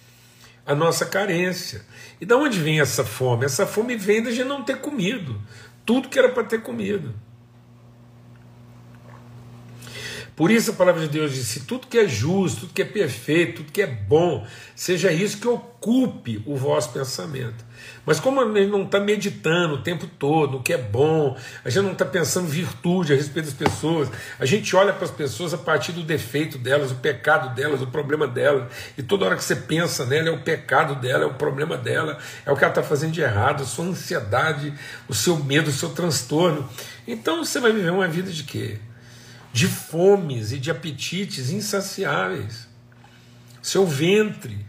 a 0.65 0.74
nossa 0.74 1.05
carência. 1.05 1.86
E 2.20 2.25
de 2.25 2.34
onde 2.34 2.60
vem 2.60 2.79
essa 2.79 3.05
fome? 3.05 3.46
Essa 3.46 3.67
fome 3.67 3.96
vem 3.96 4.24
de 4.24 4.44
não 4.44 4.63
ter 4.63 4.77
comido 4.77 5.39
tudo 5.86 6.10
que 6.10 6.17
era 6.17 6.29
para 6.29 6.46
ter 6.46 6.63
comido. 6.63 7.13
Por 10.36 10.51
isso 10.51 10.72
a 10.72 10.74
palavra 10.74 11.01
de 11.01 11.08
Deus 11.08 11.34
diz: 11.34 11.48
se 11.48 11.62
tudo 11.62 11.88
que 11.88 11.98
é 11.98 12.08
justo, 12.08 12.62
tudo 12.62 12.74
que 12.74 12.82
é 12.82 12.86
perfeito, 12.86 13.58
tudo 13.58 13.72
que 13.72 13.82
é 13.82 13.88
bom, 13.88 14.46
seja 14.75 15.12
isso 15.12 15.38
que 15.38 15.48
ocupe 15.48 16.44
o 16.46 16.58
vosso 16.58 16.92
pensamento. 16.92 17.63
Mas 18.06 18.20
como 18.20 18.42
a 18.42 18.46
gente 18.46 18.70
não 18.70 18.84
está 18.84 19.00
meditando 19.00 19.75
o 19.75 19.82
tempo 19.82 20.08
todo 20.20 20.54
no 20.54 20.63
que 20.63 20.74
é 20.74 20.77
bom, 20.77 21.38
a 21.63 21.70
gente 21.70 21.84
não 21.84 21.92
está 21.94 22.06
pensando 22.06 22.48
virtude 22.48 23.13
a 23.13 23.15
respeito 23.15 23.46
das 23.46 23.54
pessoas, 23.54 24.10
a 24.39 24.46
gente 24.46 24.75
olha 24.75 24.92
para 24.94 25.06
as 25.06 25.12
pessoas 25.12 25.54
a 25.54 25.58
partir 25.58 25.92
do 25.92 26.04
defeito 26.04 26.58
delas, 26.58 26.92
o 26.92 26.96
pecado 26.96 27.56
delas, 27.56 27.82
o 27.82 27.88
problema 27.88 28.27
delas, 28.27 28.72
e 28.98 29.04
toda 29.04 29.25
hora 29.25 29.36
que 29.36 29.44
você 29.44 29.56
pensa 29.56 30.06
nela 30.06 30.30
é 30.30 30.32
o 30.32 30.42
pecado 30.42 30.96
dela, 30.96 31.24
é 31.24 31.27
o 31.27 31.34
problema 31.34 31.77
dela, 31.77 32.18
é 32.46 32.51
o 32.51 32.56
que 32.56 32.63
ela 32.63 32.72
está 32.72 32.84
fazendo 32.84 33.12
de 33.12 33.22
errado, 33.22 33.63
a 33.63 33.65
sua 33.65 33.86
ansiedade, 33.86 34.74
o 35.08 35.13
seu 35.13 35.38
medo, 35.38 35.70
o 35.70 35.74
seu 35.74 35.89
transtorno. 35.89 36.68
Então 37.08 37.44
você 37.44 37.60
vai 37.60 37.72
viver 37.72 37.92
uma 37.92 38.08
vida 38.08 38.32
de 38.32 38.44
quê? 38.44 38.77
De 39.56 39.70
fomes 39.70 40.52
e 40.52 40.60
de 40.60 40.70
apetites 40.70 41.50
insaciáveis. 41.50 42.68
Seu 43.62 43.88
ventre. 43.88 44.66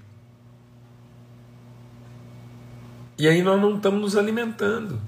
E 3.19 3.27
aí 3.27 3.43
nós 3.43 3.61
não 3.61 3.79
estamos 3.79 4.01
nos 4.01 4.17
alimentando 4.17 5.03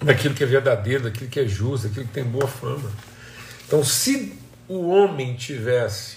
daquilo 0.00 0.34
que 0.34 0.42
é 0.42 0.46
verdadeiro, 0.46 1.04
daquilo 1.04 1.28
que 1.28 1.38
é 1.38 1.46
justo, 1.46 1.86
daquilo 1.88 2.06
que 2.06 2.14
tem 2.14 2.24
boa 2.24 2.48
fama. 2.48 2.90
Então, 3.66 3.84
se 3.84 4.38
o 4.66 4.88
homem 4.88 5.36
tivesse 5.36 6.16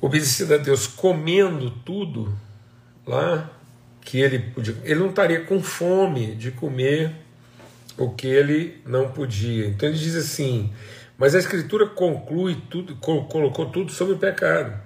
obedecido 0.00 0.54
a 0.54 0.56
Deus 0.56 0.88
comendo 0.88 1.70
tudo 1.70 2.36
lá 3.06 3.48
que 4.00 4.18
ele 4.18 4.40
podia, 4.50 4.76
ele 4.82 4.98
não 4.98 5.10
estaria 5.10 5.44
com 5.44 5.62
fome 5.62 6.34
de 6.34 6.50
comer 6.50 7.23
o 7.96 8.10
que 8.10 8.26
ele 8.26 8.80
não 8.86 9.10
podia. 9.10 9.66
Então 9.66 9.88
ele 9.88 9.98
diz 9.98 10.16
assim: 10.16 10.72
mas 11.16 11.34
a 11.34 11.38
Escritura 11.38 11.86
conclui 11.86 12.60
tudo, 12.68 12.96
colocou 12.96 13.66
tudo 13.66 13.92
sobre 13.92 14.14
o 14.14 14.18
pecado. 14.18 14.76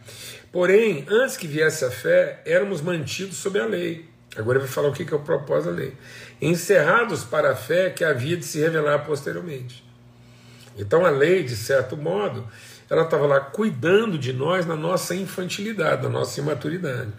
Porém, 0.52 1.04
antes 1.08 1.36
que 1.36 1.46
viesse 1.46 1.84
a 1.84 1.90
fé, 1.90 2.42
éramos 2.44 2.80
mantidos 2.80 3.36
sob 3.38 3.58
a 3.58 3.66
lei. 3.66 4.06
Agora 4.36 4.58
ele 4.58 4.66
vai 4.66 4.72
falar 4.72 4.88
o 4.88 4.92
que 4.92 5.02
é 5.02 5.16
o 5.16 5.20
propósito 5.20 5.70
da 5.70 5.76
lei. 5.76 5.94
Encerrados 6.40 7.24
para 7.24 7.52
a 7.52 7.56
fé 7.56 7.90
que 7.90 8.04
havia 8.04 8.36
de 8.36 8.44
se 8.44 8.60
revelar 8.60 9.00
posteriormente. 9.00 9.84
Então 10.76 11.04
a 11.04 11.10
lei, 11.10 11.42
de 11.42 11.56
certo 11.56 11.96
modo, 11.96 12.46
ela 12.88 13.02
estava 13.02 13.26
lá 13.26 13.40
cuidando 13.40 14.18
de 14.18 14.32
nós 14.32 14.66
na 14.66 14.76
nossa 14.76 15.14
infantilidade, 15.14 16.02
na 16.02 16.08
nossa 16.08 16.40
imaturidade. 16.40 17.12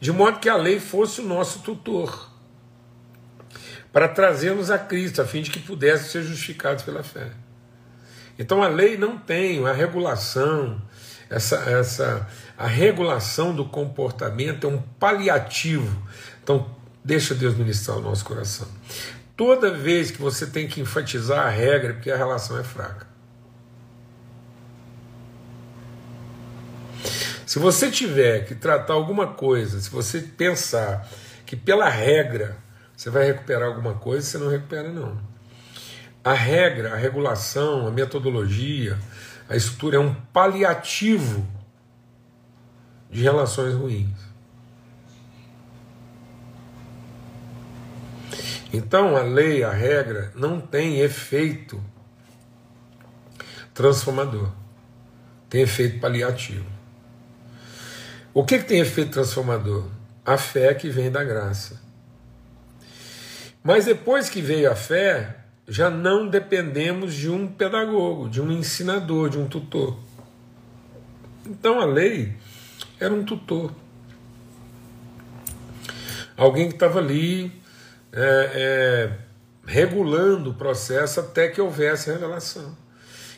De 0.00 0.12
modo 0.12 0.38
que 0.38 0.48
a 0.48 0.56
lei 0.56 0.78
fosse 0.78 1.20
o 1.20 1.24
nosso 1.24 1.60
tutor 1.60 2.30
para 3.92 4.08
trazê-los 4.08 4.70
a 4.70 4.78
Cristo, 4.78 5.22
a 5.22 5.24
fim 5.24 5.42
de 5.42 5.50
que 5.50 5.60
pudessem 5.60 6.08
ser 6.08 6.22
justificados 6.22 6.84
pela 6.84 7.02
fé. 7.02 7.30
Então 8.38 8.62
a 8.62 8.68
lei 8.68 8.96
não 8.96 9.18
tem 9.18 9.66
a 9.66 9.72
regulação, 9.72 10.80
essa, 11.28 11.56
essa 11.56 12.28
a 12.56 12.66
regulação 12.66 13.54
do 13.54 13.64
comportamento 13.64 14.66
é 14.66 14.70
um 14.70 14.80
paliativo. 14.80 16.02
Então 16.42 16.74
deixa 17.04 17.34
Deus 17.34 17.54
ministrar 17.54 17.98
o 17.98 18.00
nosso 18.00 18.24
coração. 18.24 18.68
Toda 19.36 19.70
vez 19.70 20.10
que 20.10 20.20
você 20.20 20.46
tem 20.46 20.66
que 20.66 20.80
enfatizar 20.80 21.46
a 21.46 21.50
regra, 21.50 21.94
porque 21.94 22.10
a 22.10 22.16
relação 22.16 22.58
é 22.58 22.64
fraca. 22.64 23.06
Se 27.46 27.58
você 27.58 27.90
tiver 27.90 28.44
que 28.44 28.54
tratar 28.54 28.92
alguma 28.92 29.28
coisa, 29.28 29.80
se 29.80 29.88
você 29.88 30.20
pensar 30.20 31.08
que 31.46 31.56
pela 31.56 31.88
regra 31.88 32.58
você 32.98 33.10
vai 33.10 33.26
recuperar 33.26 33.68
alguma 33.68 33.94
coisa, 33.94 34.26
você 34.26 34.38
não 34.38 34.48
recupera, 34.48 34.92
não. 34.92 35.16
A 36.24 36.32
regra, 36.32 36.94
a 36.94 36.96
regulação, 36.96 37.86
a 37.86 37.92
metodologia, 37.92 38.98
a 39.48 39.54
estrutura 39.54 39.98
é 39.98 40.00
um 40.00 40.12
paliativo 40.12 41.46
de 43.08 43.22
relações 43.22 43.72
ruins. 43.72 44.18
Então 48.72 49.16
a 49.16 49.22
lei, 49.22 49.62
a 49.62 49.70
regra, 49.70 50.32
não 50.34 50.60
tem 50.60 50.98
efeito 50.98 51.80
transformador, 53.72 54.50
tem 55.48 55.62
efeito 55.62 56.00
paliativo. 56.00 56.66
O 58.34 58.44
que, 58.44 58.58
que 58.58 58.64
tem 58.64 58.80
efeito 58.80 59.12
transformador? 59.12 59.86
A 60.26 60.36
fé 60.36 60.74
que 60.74 60.90
vem 60.90 61.12
da 61.12 61.22
graça. 61.22 61.86
Mas 63.68 63.84
depois 63.84 64.30
que 64.30 64.40
veio 64.40 64.72
a 64.72 64.74
fé, 64.74 65.40
já 65.68 65.90
não 65.90 66.26
dependemos 66.26 67.12
de 67.12 67.28
um 67.28 67.46
pedagogo, 67.46 68.26
de 68.26 68.40
um 68.40 68.50
ensinador, 68.50 69.28
de 69.28 69.38
um 69.38 69.46
tutor. 69.46 69.94
Então 71.44 71.78
a 71.78 71.84
lei 71.84 72.34
era 72.98 73.12
um 73.12 73.22
tutor. 73.22 73.70
Alguém 76.34 76.68
que 76.68 76.76
estava 76.76 76.98
ali 76.98 77.52
é, 78.10 78.52
é, 78.54 79.18
regulando 79.66 80.52
o 80.52 80.54
processo 80.54 81.20
até 81.20 81.48
que 81.48 81.60
houvesse 81.60 82.10
revelação. 82.10 82.74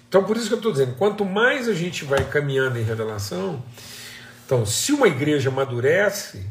Então 0.08 0.22
por 0.22 0.36
isso 0.36 0.46
que 0.46 0.54
eu 0.54 0.58
estou 0.58 0.70
dizendo, 0.70 0.94
quanto 0.94 1.24
mais 1.24 1.68
a 1.68 1.74
gente 1.74 2.04
vai 2.04 2.24
caminhando 2.24 2.78
em 2.78 2.84
revelação, 2.84 3.60
então 4.46 4.64
se 4.64 4.92
uma 4.92 5.08
igreja 5.08 5.50
amadurece, 5.50 6.46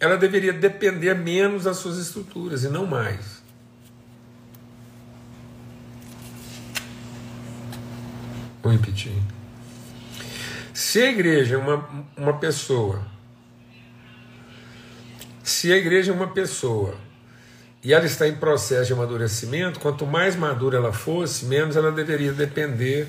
ela 0.00 0.16
deveria 0.16 0.52
depender 0.52 1.14
menos 1.14 1.64
das 1.64 1.78
suas 1.78 1.98
estruturas 1.98 2.64
e 2.64 2.68
não 2.68 2.86
mais. 2.86 3.42
Vou 8.62 8.72
repetir. 8.72 9.12
Se 10.74 11.00
a 11.00 11.10
igreja 11.10 11.54
é 11.54 11.58
uma, 11.58 11.88
uma 12.16 12.38
pessoa, 12.38 13.06
se 15.42 15.72
a 15.72 15.76
igreja 15.76 16.12
é 16.12 16.14
uma 16.14 16.28
pessoa 16.28 16.96
e 17.82 17.94
ela 17.94 18.04
está 18.04 18.28
em 18.28 18.34
processo 18.34 18.88
de 18.88 18.92
amadurecimento, 18.92 19.78
quanto 19.80 20.04
mais 20.04 20.36
madura 20.36 20.76
ela 20.76 20.92
fosse, 20.92 21.46
menos 21.46 21.76
ela 21.76 21.92
deveria 21.92 22.32
depender 22.32 23.08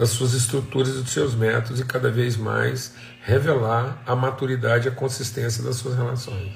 das 0.00 0.08
suas 0.08 0.32
estruturas 0.32 0.88
e 0.88 1.02
dos 1.02 1.10
seus 1.10 1.34
métodos 1.34 1.78
e 1.78 1.84
cada 1.84 2.10
vez 2.10 2.34
mais 2.34 2.94
revelar 3.22 4.02
a 4.06 4.16
maturidade 4.16 4.86
e 4.86 4.90
a 4.90 4.94
consistência 4.94 5.62
das 5.62 5.76
suas 5.76 5.94
relações. 5.94 6.54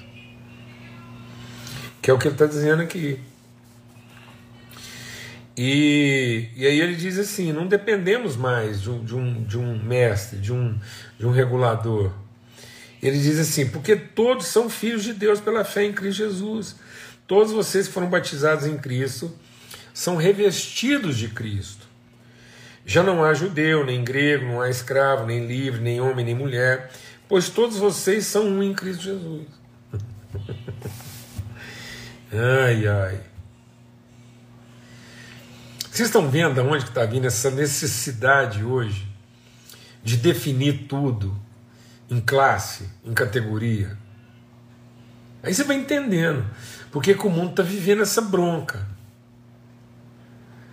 Que 2.00 2.10
é 2.10 2.14
o 2.14 2.18
que 2.18 2.26
ele 2.26 2.36
está 2.36 2.46
dizendo 2.46 2.80
aqui. 2.80 3.20
E, 5.54 6.48
e 6.56 6.66
aí 6.66 6.80
ele 6.80 6.96
diz 6.96 7.18
assim: 7.18 7.52
não 7.52 7.66
dependemos 7.66 8.34
mais 8.34 8.80
de 8.80 8.90
um, 8.90 9.04
de 9.04 9.14
um, 9.14 9.44
de 9.44 9.58
um 9.58 9.78
mestre, 9.78 10.38
de 10.38 10.50
um, 10.50 10.78
de 11.18 11.26
um 11.26 11.30
regulador. 11.30 12.14
Ele 13.02 13.18
diz 13.18 13.38
assim: 13.38 13.68
porque 13.68 13.94
todos 13.94 14.46
são 14.46 14.70
filhos 14.70 15.04
de 15.04 15.12
Deus 15.12 15.38
pela 15.38 15.64
fé 15.64 15.84
em 15.84 15.92
Cristo 15.92 16.16
Jesus. 16.16 16.76
Todos 17.26 17.52
vocês 17.52 17.88
que 17.88 17.92
foram 17.92 18.08
batizados 18.08 18.64
em 18.64 18.78
Cristo 18.78 19.30
são 19.92 20.16
revestidos 20.16 21.18
de 21.18 21.28
Cristo. 21.28 21.83
Já 22.86 23.02
não 23.02 23.24
há 23.24 23.32
judeu, 23.32 23.84
nem 23.84 24.04
grego, 24.04 24.44
não 24.44 24.60
há 24.60 24.68
escravo, 24.68 25.26
nem 25.26 25.46
livre, 25.46 25.80
nem 25.80 26.00
homem, 26.00 26.24
nem 26.24 26.34
mulher, 26.34 26.90
pois 27.28 27.48
todos 27.48 27.78
vocês 27.78 28.26
são 28.26 28.46
um 28.46 28.62
em 28.62 28.74
Cristo 28.74 29.04
Jesus. 29.04 29.46
ai, 32.32 32.86
ai. 32.86 33.20
Vocês 35.90 36.08
estão 36.08 36.28
vendo 36.28 36.60
aonde 36.60 36.84
está 36.84 37.06
vindo 37.06 37.26
essa 37.26 37.50
necessidade 37.50 38.64
hoje 38.64 39.08
de 40.02 40.16
definir 40.16 40.86
tudo 40.88 41.40
em 42.10 42.20
classe, 42.20 42.90
em 43.04 43.14
categoria? 43.14 43.96
Aí 45.42 45.54
você 45.54 45.62
vai 45.62 45.76
entendendo 45.76 46.44
porque 46.90 47.14
que 47.14 47.26
o 47.26 47.30
mundo 47.30 47.50
está 47.50 47.62
vivendo 47.62 48.02
essa 48.02 48.20
bronca. 48.20 48.86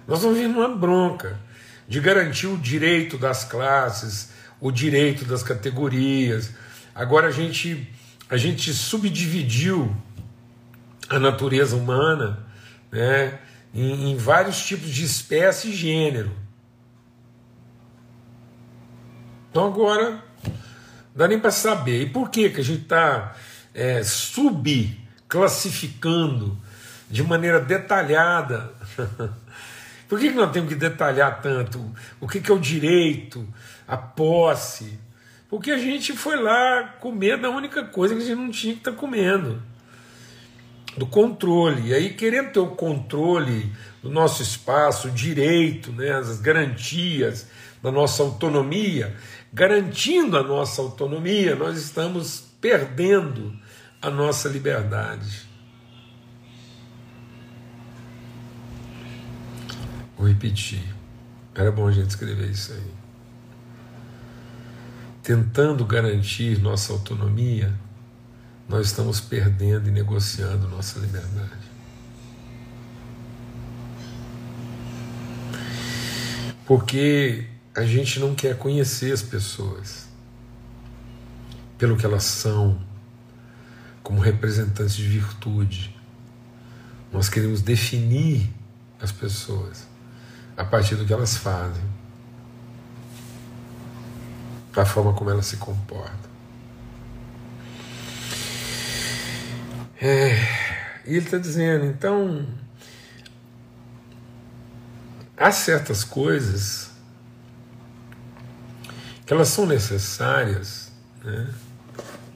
Nós 0.08 0.18
estamos 0.20 0.38
vindo 0.38 0.58
uma 0.58 0.76
bronca 0.76 1.40
de 1.92 2.00
garantir 2.00 2.48
o 2.48 2.58
direito 2.58 3.18
das 3.18 3.44
classes, 3.44 4.30
o 4.62 4.72
direito 4.72 5.26
das 5.26 5.44
categorias. 5.44 6.54
Agora 6.96 7.28
a 7.28 7.32
gente, 7.32 7.94
a 8.30 8.38
gente 8.38 8.74
subdividiu 8.74 9.94
a 11.10 11.20
natureza 11.20 11.76
humana 11.76 12.48
né, 12.90 13.38
em, 13.74 14.10
em 14.10 14.16
vários 14.16 14.66
tipos 14.66 14.90
de 14.90 15.04
espécie 15.04 15.72
e 15.72 15.76
gênero. 15.76 16.32
Então 19.50 19.66
agora 19.66 20.24
dá 21.14 21.28
nem 21.28 21.42
para 21.42 21.52
saber. 21.52 22.04
E 22.04 22.10
por 22.10 22.30
que, 22.30 22.52
que 22.52 22.62
a 22.62 22.64
gente 22.64 22.84
está 22.84 23.36
é, 23.74 24.02
subclassificando 24.02 26.58
de 27.10 27.22
maneira 27.22 27.60
detalhada? 27.60 28.74
por 30.12 30.20
que, 30.20 30.28
que 30.28 30.36
nós 30.36 30.52
temos 30.52 30.68
que 30.68 30.76
detalhar 30.76 31.42
tanto? 31.42 31.80
O 32.20 32.28
que, 32.28 32.42
que 32.42 32.52
é 32.52 32.54
o 32.54 32.60
direito, 32.60 33.48
a 33.88 33.96
posse? 33.96 35.00
Porque 35.50 35.72
a 35.72 35.78
gente 35.78 36.12
foi 36.12 36.36
lá 36.36 36.84
comer 37.00 37.38
da 37.38 37.50
única 37.50 37.86
coisa 37.86 38.14
que 38.14 38.22
a 38.22 38.26
gente 38.26 38.36
não 38.36 38.52
tinha 38.52 38.74
que 38.74 38.82
estar 38.82 38.92
tá 38.92 38.98
comendo 38.98 39.64
do 40.98 41.06
controle. 41.06 41.92
E 41.92 41.94
aí, 41.94 42.10
querendo 42.14 42.52
ter 42.52 42.60
o 42.60 42.72
controle 42.72 43.72
do 44.04 44.10
nosso 44.10 44.44
espaço, 44.44 45.08
o 45.08 45.12
direito, 45.12 45.94
né, 45.94 46.12
as 46.12 46.42
garantias 46.42 47.48
da 47.82 47.90
nossa 47.90 48.22
autonomia, 48.22 49.16
garantindo 49.54 50.38
a 50.38 50.44
nossa 50.44 50.82
autonomia, 50.82 51.56
nós 51.56 51.78
estamos 51.78 52.52
perdendo 52.60 53.58
a 54.02 54.10
nossa 54.10 54.50
liberdade. 54.50 55.50
Vou 60.22 60.30
repetir. 60.30 60.84
Era 61.56 61.72
bom 61.72 61.88
a 61.88 61.92
gente 61.92 62.10
escrever 62.10 62.48
isso 62.52 62.72
aí. 62.74 62.94
Tentando 65.24 65.84
garantir 65.84 66.62
nossa 66.62 66.94
autonomia, 66.94 67.74
nós 68.70 68.86
estamos 68.86 69.20
perdendo 69.20 69.88
e 69.88 69.92
negociando 69.92 70.68
nossa 70.68 71.00
liberdade. 71.00 71.72
Porque 76.68 77.48
a 77.74 77.84
gente 77.84 78.20
não 78.20 78.36
quer 78.36 78.56
conhecer 78.60 79.12
as 79.12 79.24
pessoas 79.24 80.08
pelo 81.80 81.98
que 81.98 82.06
elas 82.06 82.26
são, 82.26 82.80
como 84.04 84.22
representantes 84.22 84.94
de 84.94 85.08
virtude. 85.08 86.00
Nós 87.12 87.28
queremos 87.28 87.64
definir 87.64 88.48
as 89.02 89.12
pessoas 89.12 89.90
a 90.58 90.64
partir 90.64 90.96
do 90.96 91.06
que 91.06 91.14
elas 91.14 91.38
fazem, 91.38 91.84
da 94.74 94.86
forma 94.86 95.14
como 95.14 95.30
elas 95.30 95.46
se 95.46 95.58
comportam. 95.58 96.32
É, 100.02 100.34
e 101.06 101.16
ele 101.16 101.26
está 101.26 101.38
dizendo, 101.38 101.86
então, 101.86 102.48
há 105.38 105.52
certas 105.52 106.04
coisas 106.04 106.92
que 109.26 109.34
elas 109.34 109.48
são 109.48 109.66
necessárias 109.66 110.92
né, 111.24 111.48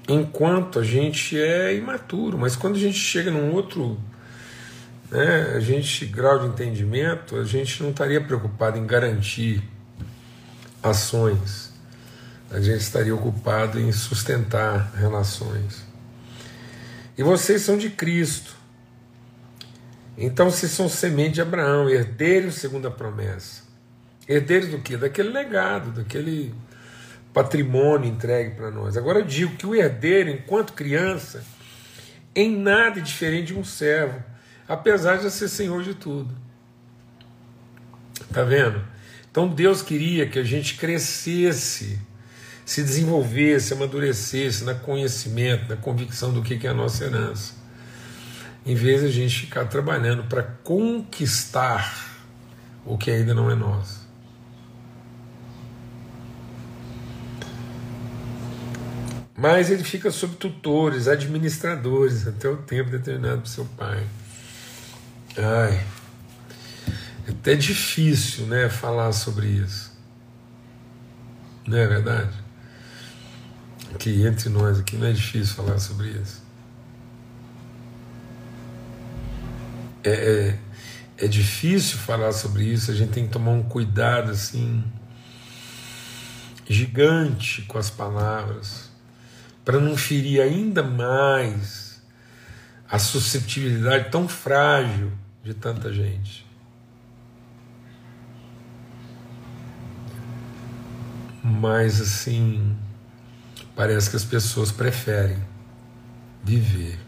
enquanto 0.07 0.79
a 0.79 0.83
gente 0.83 1.39
é 1.39 1.75
imaturo, 1.75 2.37
mas 2.37 2.55
quando 2.55 2.75
a 2.75 2.79
gente 2.79 2.97
chega 2.97 3.31
num 3.31 3.51
outro 3.53 3.99
né, 5.11 5.53
a 5.55 5.59
gente 5.59 6.05
grau 6.05 6.39
de 6.39 6.47
entendimento, 6.47 7.35
a 7.35 7.43
gente 7.43 7.81
não 7.81 7.91
estaria 7.91 8.21
preocupado 8.21 8.77
em 8.77 8.85
garantir 8.85 9.63
ações, 10.81 11.73
a 12.51 12.59
gente 12.59 12.81
estaria 12.81 13.13
ocupado 13.13 13.79
em 13.79 13.91
sustentar 13.91 14.93
relações. 14.95 15.83
E 17.17 17.23
vocês 17.23 17.61
são 17.61 17.77
de 17.77 17.89
Cristo. 17.89 18.55
Então 20.17 20.49
vocês 20.49 20.71
são 20.71 20.87
semente 20.87 21.35
de 21.35 21.41
Abraão, 21.41 21.89
herdeiros 21.89 22.55
segundo 22.55 22.87
a 22.87 22.91
promessa. 22.91 23.63
Herdeiros 24.27 24.69
do 24.69 24.79
que? 24.79 24.97
Daquele 24.97 25.29
legado, 25.29 25.91
daquele 25.91 26.53
patrimônio 27.33 28.09
entregue 28.09 28.55
para 28.55 28.71
nós. 28.71 28.95
Agora 28.95 29.21
digo 29.21 29.55
que 29.57 29.67
o 29.67 29.75
herdeiro, 29.75 30.29
enquanto 30.29 30.73
criança, 30.73 31.43
em 32.33 32.55
nada 32.55 32.99
é 32.99 33.03
diferente 33.03 33.47
de 33.47 33.59
um 33.59 33.63
servo, 33.63 34.23
apesar 34.67 35.17
de 35.17 35.29
ser 35.29 35.47
senhor 35.47 35.83
de 35.83 35.93
tudo. 35.93 36.33
Tá 38.31 38.43
vendo? 38.43 38.81
Então 39.29 39.47
Deus 39.47 39.81
queria 39.81 40.27
que 40.27 40.39
a 40.39 40.43
gente 40.43 40.75
crescesse, 40.75 41.99
se 42.65 42.81
desenvolvesse, 42.81 43.73
amadurecesse 43.73 44.63
na 44.63 44.73
conhecimento, 44.73 45.69
na 45.69 45.75
convicção 45.75 46.33
do 46.33 46.41
que 46.41 46.65
é 46.65 46.69
a 46.69 46.73
nossa 46.73 47.03
herança. 47.03 47.53
Em 48.65 48.73
vez 48.73 49.01
de 49.01 49.07
a 49.07 49.11
gente 49.11 49.41
ficar 49.41 49.65
trabalhando 49.65 50.23
para 50.23 50.41
conquistar 50.41 52.15
o 52.85 52.97
que 52.97 53.11
ainda 53.11 53.33
não 53.33 53.51
é 53.51 53.55
nosso. 53.55 54.05
Mas 59.37 59.69
ele 59.69 59.83
fica 59.83 60.09
sob 60.11 60.35
tutores, 60.37 61.07
administradores, 61.07 62.25
até 62.25 62.47
o 62.47 62.57
tempo 62.57 62.89
determinado 62.89 63.41
para 63.41 63.51
seu 63.51 63.65
pai. 63.65 64.01
Ai, 65.37 65.85
é 67.27 67.31
até 67.31 67.55
difícil 67.55 68.45
né, 68.45 68.69
falar 68.69 69.11
sobre 69.11 69.47
isso. 69.47 69.91
Não 71.67 71.77
é 71.77 71.85
verdade? 71.85 72.31
Que 73.99 74.25
entre 74.25 74.49
nós 74.49 74.79
aqui 74.79 74.95
não 74.95 75.07
é 75.07 75.11
difícil 75.11 75.55
falar 75.55 75.77
sobre 75.79 76.09
isso. 76.09 76.41
É, 80.03 80.09
é, 80.09 80.59
é 81.25 81.27
difícil 81.27 81.97
falar 81.97 82.31
sobre 82.31 82.63
isso, 82.63 82.91
a 82.91 82.93
gente 82.93 83.11
tem 83.11 83.25
que 83.25 83.33
tomar 83.33 83.51
um 83.51 83.63
cuidado 83.63 84.31
assim 84.31 84.83
gigante 86.67 87.63
com 87.63 87.77
as 87.77 87.89
palavras 87.89 88.89
para 89.63 89.79
não 89.79 89.97
ferir 89.97 90.41
ainda 90.41 90.83
mais 90.83 92.01
a 92.89 92.99
susceptibilidade 92.99 94.11
tão 94.11 94.27
frágil 94.27 95.11
de 95.45 95.53
tanta 95.53 95.93
gente. 95.93 96.43
Mas 101.43 102.01
assim, 102.01 102.75
parece 103.75 104.09
que 104.09 104.15
as 104.15 104.25
pessoas 104.25 104.71
preferem 104.71 105.37
viver 106.43 106.99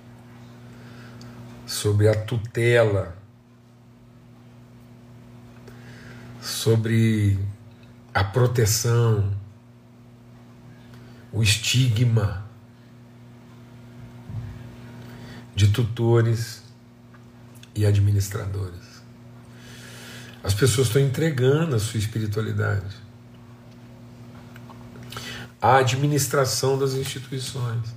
sobre 1.65 2.07
a 2.07 2.13
tutela, 2.13 3.17
sobre 6.39 7.39
a 8.13 8.23
proteção, 8.23 9.35
o 11.33 11.41
estigma 11.41 12.45
de 15.55 15.69
tutores 15.69 16.66
e 17.77 17.85
administradores. 17.85 18.97
As 20.43 20.53
pessoas 20.53 20.87
estão 20.87 21.01
entregando 21.01 21.75
a 21.75 21.79
sua 21.79 21.99
espiritualidade 21.99 23.07
à 25.61 25.77
administração 25.77 26.77
das 26.77 26.93
instituições. 26.93 27.95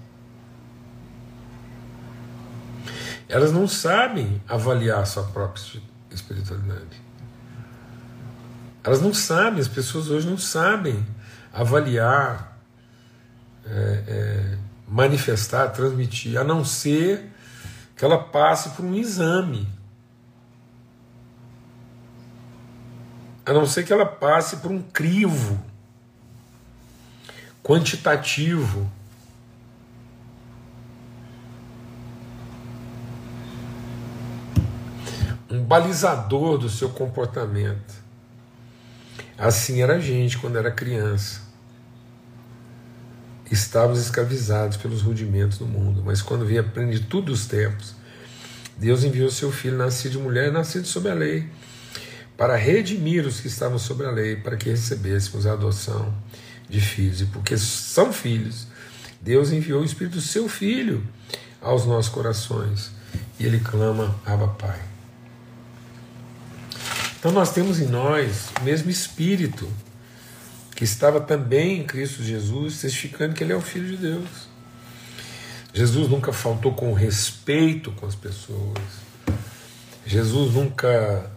Elas 3.28 3.52
não 3.52 3.66
sabem 3.68 4.42
avaliar 4.48 5.00
a 5.00 5.04
sua 5.04 5.22
própria 5.24 5.80
espiritualidade. 6.10 7.00
Elas 8.82 9.00
não 9.00 9.14
sabem, 9.14 9.60
as 9.60 9.68
pessoas 9.68 10.08
hoje 10.08 10.26
não 10.26 10.38
sabem 10.38 11.06
avaliar, 11.52 12.58
é, 13.64 14.04
é, 14.08 14.58
manifestar, 14.88 15.68
transmitir, 15.68 16.38
a 16.38 16.44
não 16.44 16.64
ser 16.64 17.29
que 18.00 18.04
ela 18.06 18.16
passe 18.16 18.70
por 18.70 18.82
um 18.82 18.94
exame. 18.94 19.68
A 23.44 23.52
não 23.52 23.66
ser 23.66 23.84
que 23.84 23.92
ela 23.92 24.06
passe 24.06 24.56
por 24.56 24.70
um 24.70 24.80
crivo 24.80 25.62
quantitativo. 27.62 28.90
Um 35.50 35.62
balizador 35.62 36.56
do 36.56 36.70
seu 36.70 36.88
comportamento. 36.88 38.02
Assim 39.36 39.82
era 39.82 39.96
a 39.96 40.00
gente 40.00 40.38
quando 40.38 40.56
era 40.56 40.72
criança 40.72 41.49
estávamos 43.50 44.00
escravizados 44.00 44.76
pelos 44.76 45.02
rudimentos 45.02 45.58
do 45.58 45.66
mundo, 45.66 46.02
mas 46.04 46.22
quando 46.22 46.46
veio 46.46 46.60
a 46.60 46.64
plenitude 46.64 47.26
dos 47.26 47.46
tempos, 47.46 47.94
Deus 48.76 49.04
enviou 49.04 49.30
seu 49.30 49.52
filho, 49.52 49.76
nascido 49.76 50.12
de 50.12 50.18
mulher, 50.18 50.50
nascido 50.52 50.86
sob 50.86 51.10
a 51.10 51.14
lei, 51.14 51.46
para 52.36 52.56
redimir 52.56 53.26
os 53.26 53.40
que 53.40 53.48
estavam 53.48 53.78
sobre 53.78 54.06
a 54.06 54.10
lei, 54.10 54.36
para 54.36 54.56
que 54.56 54.70
recebêssemos 54.70 55.46
a 55.46 55.52
adoção 55.52 56.14
de 56.68 56.80
filhos. 56.80 57.20
E 57.20 57.26
porque 57.26 57.58
são 57.58 58.12
filhos, 58.12 58.66
Deus 59.20 59.52
enviou 59.52 59.82
o 59.82 59.84
Espírito 59.84 60.14
do 60.14 60.22
seu 60.22 60.48
Filho 60.48 61.06
aos 61.60 61.84
nossos 61.84 62.10
corações. 62.10 62.90
E 63.38 63.44
ele 63.44 63.60
clama, 63.60 64.18
Abba 64.24 64.48
Pai. 64.48 64.80
Então 67.18 67.32
nós 67.32 67.52
temos 67.52 67.78
em 67.78 67.86
nós 67.86 68.48
o 68.58 68.64
mesmo 68.64 68.88
Espírito 68.90 69.68
que 70.80 70.84
estava 70.84 71.20
também 71.20 71.80
em 71.80 71.84
Cristo 71.84 72.22
Jesus, 72.22 72.80
testificando 72.80 73.34
que 73.34 73.44
Ele 73.44 73.52
é 73.52 73.54
o 73.54 73.60
Filho 73.60 73.86
de 73.86 73.98
Deus. 73.98 74.48
Jesus 75.74 76.08
nunca 76.08 76.32
faltou 76.32 76.72
com 76.72 76.94
respeito 76.94 77.92
com 77.92 78.06
as 78.06 78.14
pessoas. 78.14 78.78
Jesus 80.06 80.54
nunca 80.54 81.30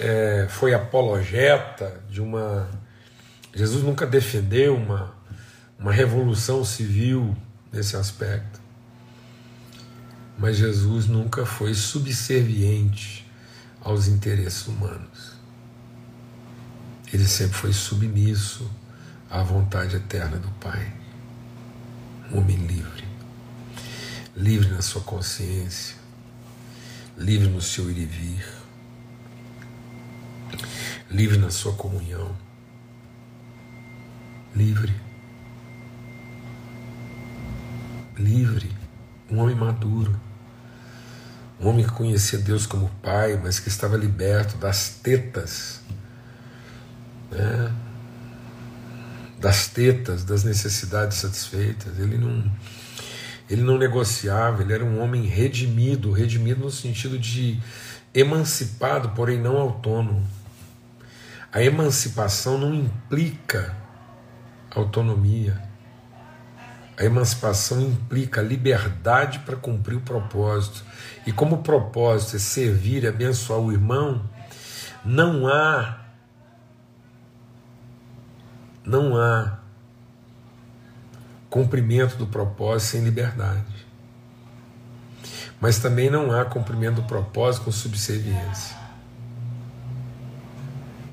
é, 0.00 0.46
foi 0.48 0.72
apologeta 0.72 2.00
de 2.08 2.22
uma. 2.22 2.66
Jesus 3.54 3.84
nunca 3.84 4.06
defendeu 4.06 4.74
uma, 4.74 5.14
uma 5.78 5.92
revolução 5.92 6.64
civil 6.64 7.36
nesse 7.70 7.94
aspecto. 7.94 8.58
Mas 10.38 10.56
Jesus 10.56 11.04
nunca 11.06 11.44
foi 11.44 11.74
subserviente 11.74 13.30
aos 13.82 14.08
interesses 14.08 14.66
humanos. 14.66 15.36
Ele 17.12 17.26
sempre 17.26 17.56
foi 17.56 17.72
submisso 17.74 18.77
à 19.30 19.42
vontade 19.42 19.96
eterna 19.96 20.36
do 20.36 20.50
Pai. 20.60 20.92
Um 22.30 22.38
homem 22.38 22.56
livre. 22.56 23.04
Livre 24.36 24.68
na 24.70 24.82
sua 24.82 25.02
consciência, 25.02 25.96
livre 27.16 27.48
no 27.48 27.60
seu 27.60 27.90
ir 27.90 27.98
e 27.98 28.06
vir 28.06 28.58
livre 31.10 31.38
na 31.38 31.50
sua 31.50 31.72
comunhão, 31.72 32.36
livre, 34.54 34.94
livre, 38.16 38.70
um 39.30 39.38
homem 39.38 39.54
maduro, 39.54 40.18
um 41.60 41.68
homem 41.68 41.84
que 41.84 41.92
conhecia 41.92 42.38
Deus 42.38 42.66
como 42.66 42.90
Pai, 43.02 43.40
mas 43.42 43.58
que 43.58 43.68
estava 43.68 43.96
liberto 43.96 44.58
das 44.58 44.90
tetas, 45.02 45.80
né? 47.30 47.72
Das 49.38 49.68
tetas, 49.68 50.24
das 50.24 50.44
necessidades 50.44 51.18
satisfeitas. 51.18 51.98
Ele 51.98 52.18
não, 52.18 52.50
ele 53.48 53.62
não 53.62 53.78
negociava, 53.78 54.62
ele 54.62 54.72
era 54.72 54.84
um 54.84 55.00
homem 55.00 55.24
redimido, 55.24 56.12
redimido 56.12 56.60
no 56.60 56.70
sentido 56.70 57.18
de 57.18 57.60
emancipado, 58.12 59.10
porém 59.10 59.38
não 59.38 59.56
autônomo. 59.56 60.26
A 61.52 61.62
emancipação 61.62 62.58
não 62.58 62.74
implica 62.74 63.74
autonomia. 64.74 65.62
A 66.98 67.04
emancipação 67.04 67.80
implica 67.80 68.42
liberdade 68.42 69.38
para 69.40 69.56
cumprir 69.56 69.96
o 69.96 70.00
propósito. 70.00 70.84
E 71.24 71.32
como 71.32 71.56
o 71.56 71.62
propósito 71.62 72.36
é 72.36 72.38
servir 72.38 73.04
e 73.04 73.06
abençoar 73.06 73.60
o 73.60 73.72
irmão, 73.72 74.28
não 75.04 75.46
há 75.46 76.07
não 78.88 79.16
há 79.16 79.58
cumprimento 81.50 82.16
do 82.16 82.26
propósito 82.26 82.92
sem 82.92 83.04
liberdade. 83.04 83.86
Mas 85.60 85.78
também 85.78 86.08
não 86.08 86.32
há 86.32 86.44
cumprimento 86.44 86.96
do 86.96 87.02
propósito 87.02 87.64
com 87.64 87.72
subserviência. 87.72 88.76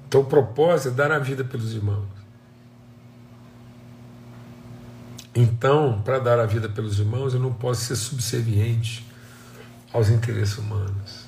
Então 0.07 0.21
o 0.21 0.25
propósito 0.25 0.89
é 0.89 0.91
dar 0.91 1.11
a 1.11 1.19
vida 1.19 1.43
pelos 1.43 1.73
irmãos. 1.73 2.15
Então, 5.37 6.01
para 6.01 6.17
dar 6.17 6.39
a 6.39 6.45
vida 6.45 6.69
pelos 6.69 6.97
irmãos, 6.97 7.33
eu 7.33 7.41
não 7.41 7.51
posso 7.51 7.81
ser 7.81 7.97
subserviente 7.97 9.05
aos 9.91 10.09
interesses 10.09 10.57
humanos. 10.57 11.25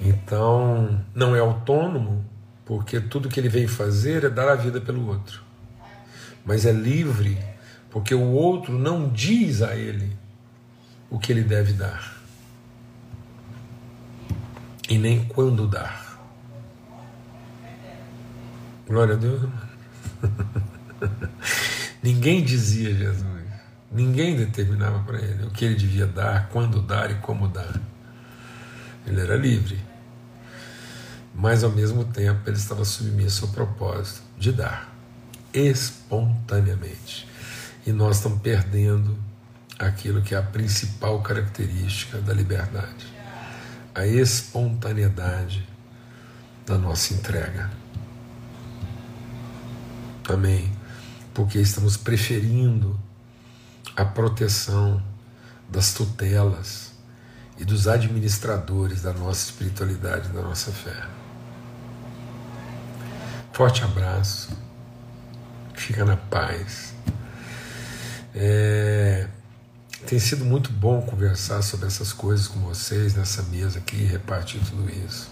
Então, 0.00 1.00
não 1.14 1.36
é 1.36 1.38
autônomo, 1.38 2.24
porque 2.66 3.00
tudo 3.00 3.28
que 3.28 3.38
ele 3.38 3.48
vem 3.48 3.68
fazer 3.68 4.24
é 4.24 4.28
dar 4.28 4.48
a 4.48 4.56
vida 4.56 4.80
pelo 4.80 5.06
outro. 5.06 5.40
Mas 6.44 6.66
é 6.66 6.72
livre, 6.72 7.38
porque 7.90 8.12
o 8.12 8.32
outro 8.32 8.76
não 8.76 9.08
diz 9.08 9.62
a 9.62 9.76
ele 9.76 10.16
o 11.08 11.18
que 11.18 11.32
ele 11.32 11.44
deve 11.44 11.72
dar. 11.72 12.16
E 14.88 14.98
nem 14.98 15.24
quando 15.24 15.68
dar. 15.68 16.20
Glória 18.86 19.14
a 19.14 19.16
Deus, 19.16 19.48
Ninguém 22.02 22.42
dizia 22.42 22.94
Jesus. 22.94 23.26
Ninguém 23.90 24.36
determinava 24.36 25.02
para 25.04 25.18
ele 25.18 25.44
o 25.44 25.50
que 25.50 25.64
ele 25.64 25.76
devia 25.76 26.06
dar, 26.06 26.48
quando 26.48 26.82
dar 26.82 27.10
e 27.10 27.14
como 27.16 27.48
dar. 27.48 27.80
Ele 29.06 29.20
era 29.20 29.36
livre. 29.36 29.78
Mas 31.36 31.62
ao 31.62 31.70
mesmo 31.70 32.02
tempo 32.04 32.48
ele 32.48 32.56
estava 32.56 32.84
submisso 32.84 33.44
ao 33.44 33.50
propósito 33.50 34.22
de 34.38 34.52
dar 34.52 34.96
espontaneamente. 35.52 37.28
E 37.86 37.92
nós 37.92 38.16
estamos 38.16 38.40
perdendo 38.40 39.16
aquilo 39.78 40.22
que 40.22 40.34
é 40.34 40.38
a 40.38 40.42
principal 40.42 41.20
característica 41.22 42.18
da 42.22 42.32
liberdade: 42.32 43.06
a 43.94 44.06
espontaneidade 44.06 45.68
da 46.64 46.78
nossa 46.78 47.12
entrega. 47.12 47.70
Amém. 50.28 50.72
Porque 51.34 51.58
estamos 51.58 51.98
preferindo 51.98 52.98
a 53.94 54.04
proteção 54.04 55.02
das 55.68 55.92
tutelas 55.92 56.92
e 57.58 57.64
dos 57.64 57.86
administradores 57.86 59.02
da 59.02 59.12
nossa 59.12 59.50
espiritualidade, 59.50 60.30
da 60.30 60.42
nossa 60.42 60.72
fé. 60.72 61.15
Forte 63.56 63.82
abraço, 63.82 64.50
fica 65.72 66.04
na 66.04 66.14
paz. 66.14 66.92
É, 68.34 69.26
tem 70.06 70.18
sido 70.18 70.44
muito 70.44 70.70
bom 70.70 71.00
conversar 71.00 71.62
sobre 71.62 71.86
essas 71.86 72.12
coisas 72.12 72.48
com 72.48 72.60
vocês 72.60 73.14
nessa 73.14 73.42
mesa 73.44 73.78
aqui, 73.78 73.96
repartir 74.04 74.60
tudo 74.60 74.90
isso. 75.06 75.30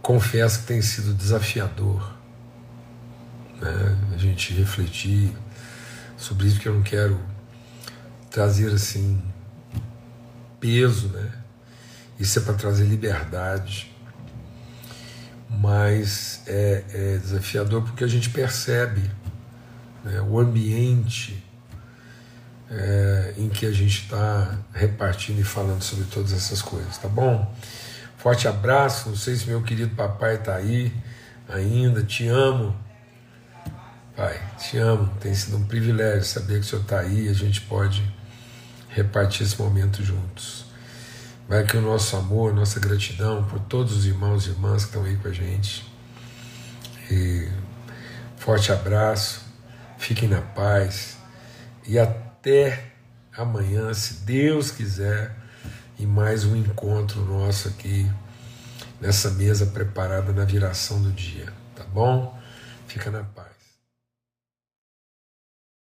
Confesso 0.00 0.60
que 0.60 0.68
tem 0.68 0.80
sido 0.80 1.12
desafiador 1.12 2.16
né? 3.60 3.98
a 4.14 4.16
gente 4.16 4.54
refletir 4.54 5.36
sobre 6.16 6.46
isso, 6.46 6.60
que 6.60 6.66
eu 6.66 6.76
não 6.76 6.82
quero 6.82 7.20
trazer 8.30 8.72
assim 8.72 9.22
peso, 10.58 11.08
né? 11.08 11.30
Isso 12.18 12.38
é 12.38 12.42
para 12.42 12.54
trazer 12.54 12.84
liberdade, 12.84 13.93
mas 15.64 16.42
é, 16.46 16.84
é, 16.92 17.16
desafiador 17.16 17.80
porque 17.80 18.04
a 18.04 18.06
gente 18.06 18.28
percebe 18.28 19.00
né, 20.04 20.20
o 20.20 20.38
ambiente 20.38 21.42
é, 22.70 23.32
em 23.38 23.48
que 23.48 23.64
a 23.64 23.72
gente 23.72 24.02
está 24.02 24.58
repartindo 24.74 25.40
e 25.40 25.42
falando 25.42 25.80
sobre 25.80 26.04
todas 26.04 26.34
essas 26.34 26.60
coisas, 26.60 26.98
tá 26.98 27.08
bom? 27.08 27.50
Forte 28.18 28.46
abraço, 28.46 29.08
não 29.08 29.16
sei 29.16 29.36
se 29.36 29.46
meu 29.46 29.62
querido 29.62 29.96
papai 29.96 30.34
está 30.34 30.56
aí 30.56 30.92
ainda, 31.48 32.02
te 32.02 32.28
amo. 32.28 32.76
Pai, 34.14 34.38
te 34.58 34.76
amo, 34.76 35.10
tem 35.18 35.34
sido 35.34 35.56
um 35.56 35.64
privilégio 35.64 36.24
saber 36.24 36.60
que 36.60 36.60
o 36.60 36.64
Senhor 36.64 36.82
está 36.82 37.00
aí 37.00 37.24
e 37.24 37.28
a 37.30 37.32
gente 37.32 37.62
pode 37.62 38.04
repartir 38.90 39.46
esse 39.46 39.58
momento 39.58 40.04
juntos. 40.04 40.63
Vai 41.48 41.64
que 41.64 41.76
o 41.76 41.80
nosso 41.80 42.16
amor, 42.16 42.54
nossa 42.54 42.80
gratidão 42.80 43.44
por 43.44 43.60
todos 43.60 43.96
os 43.96 44.06
irmãos 44.06 44.46
e 44.46 44.50
irmãs 44.50 44.84
que 44.84 44.88
estão 44.88 45.04
aí 45.04 45.16
com 45.16 45.28
a 45.28 45.32
gente. 45.32 45.86
E 47.10 47.48
forte 48.36 48.72
abraço, 48.72 49.42
fiquem 49.98 50.28
na 50.28 50.40
paz 50.40 51.18
e 51.86 51.98
até 51.98 52.92
amanhã, 53.36 53.92
se 53.92 54.24
Deus 54.24 54.70
quiser, 54.70 55.36
em 55.98 56.06
mais 56.06 56.44
um 56.44 56.56
encontro 56.56 57.24
nosso 57.24 57.68
aqui 57.68 58.10
nessa 59.00 59.30
mesa 59.30 59.66
preparada 59.66 60.32
na 60.32 60.44
viração 60.44 61.00
do 61.02 61.12
dia, 61.12 61.52
tá 61.76 61.84
bom? 61.84 62.38
Fica 62.86 63.10
na 63.10 63.22
paz. 63.22 63.53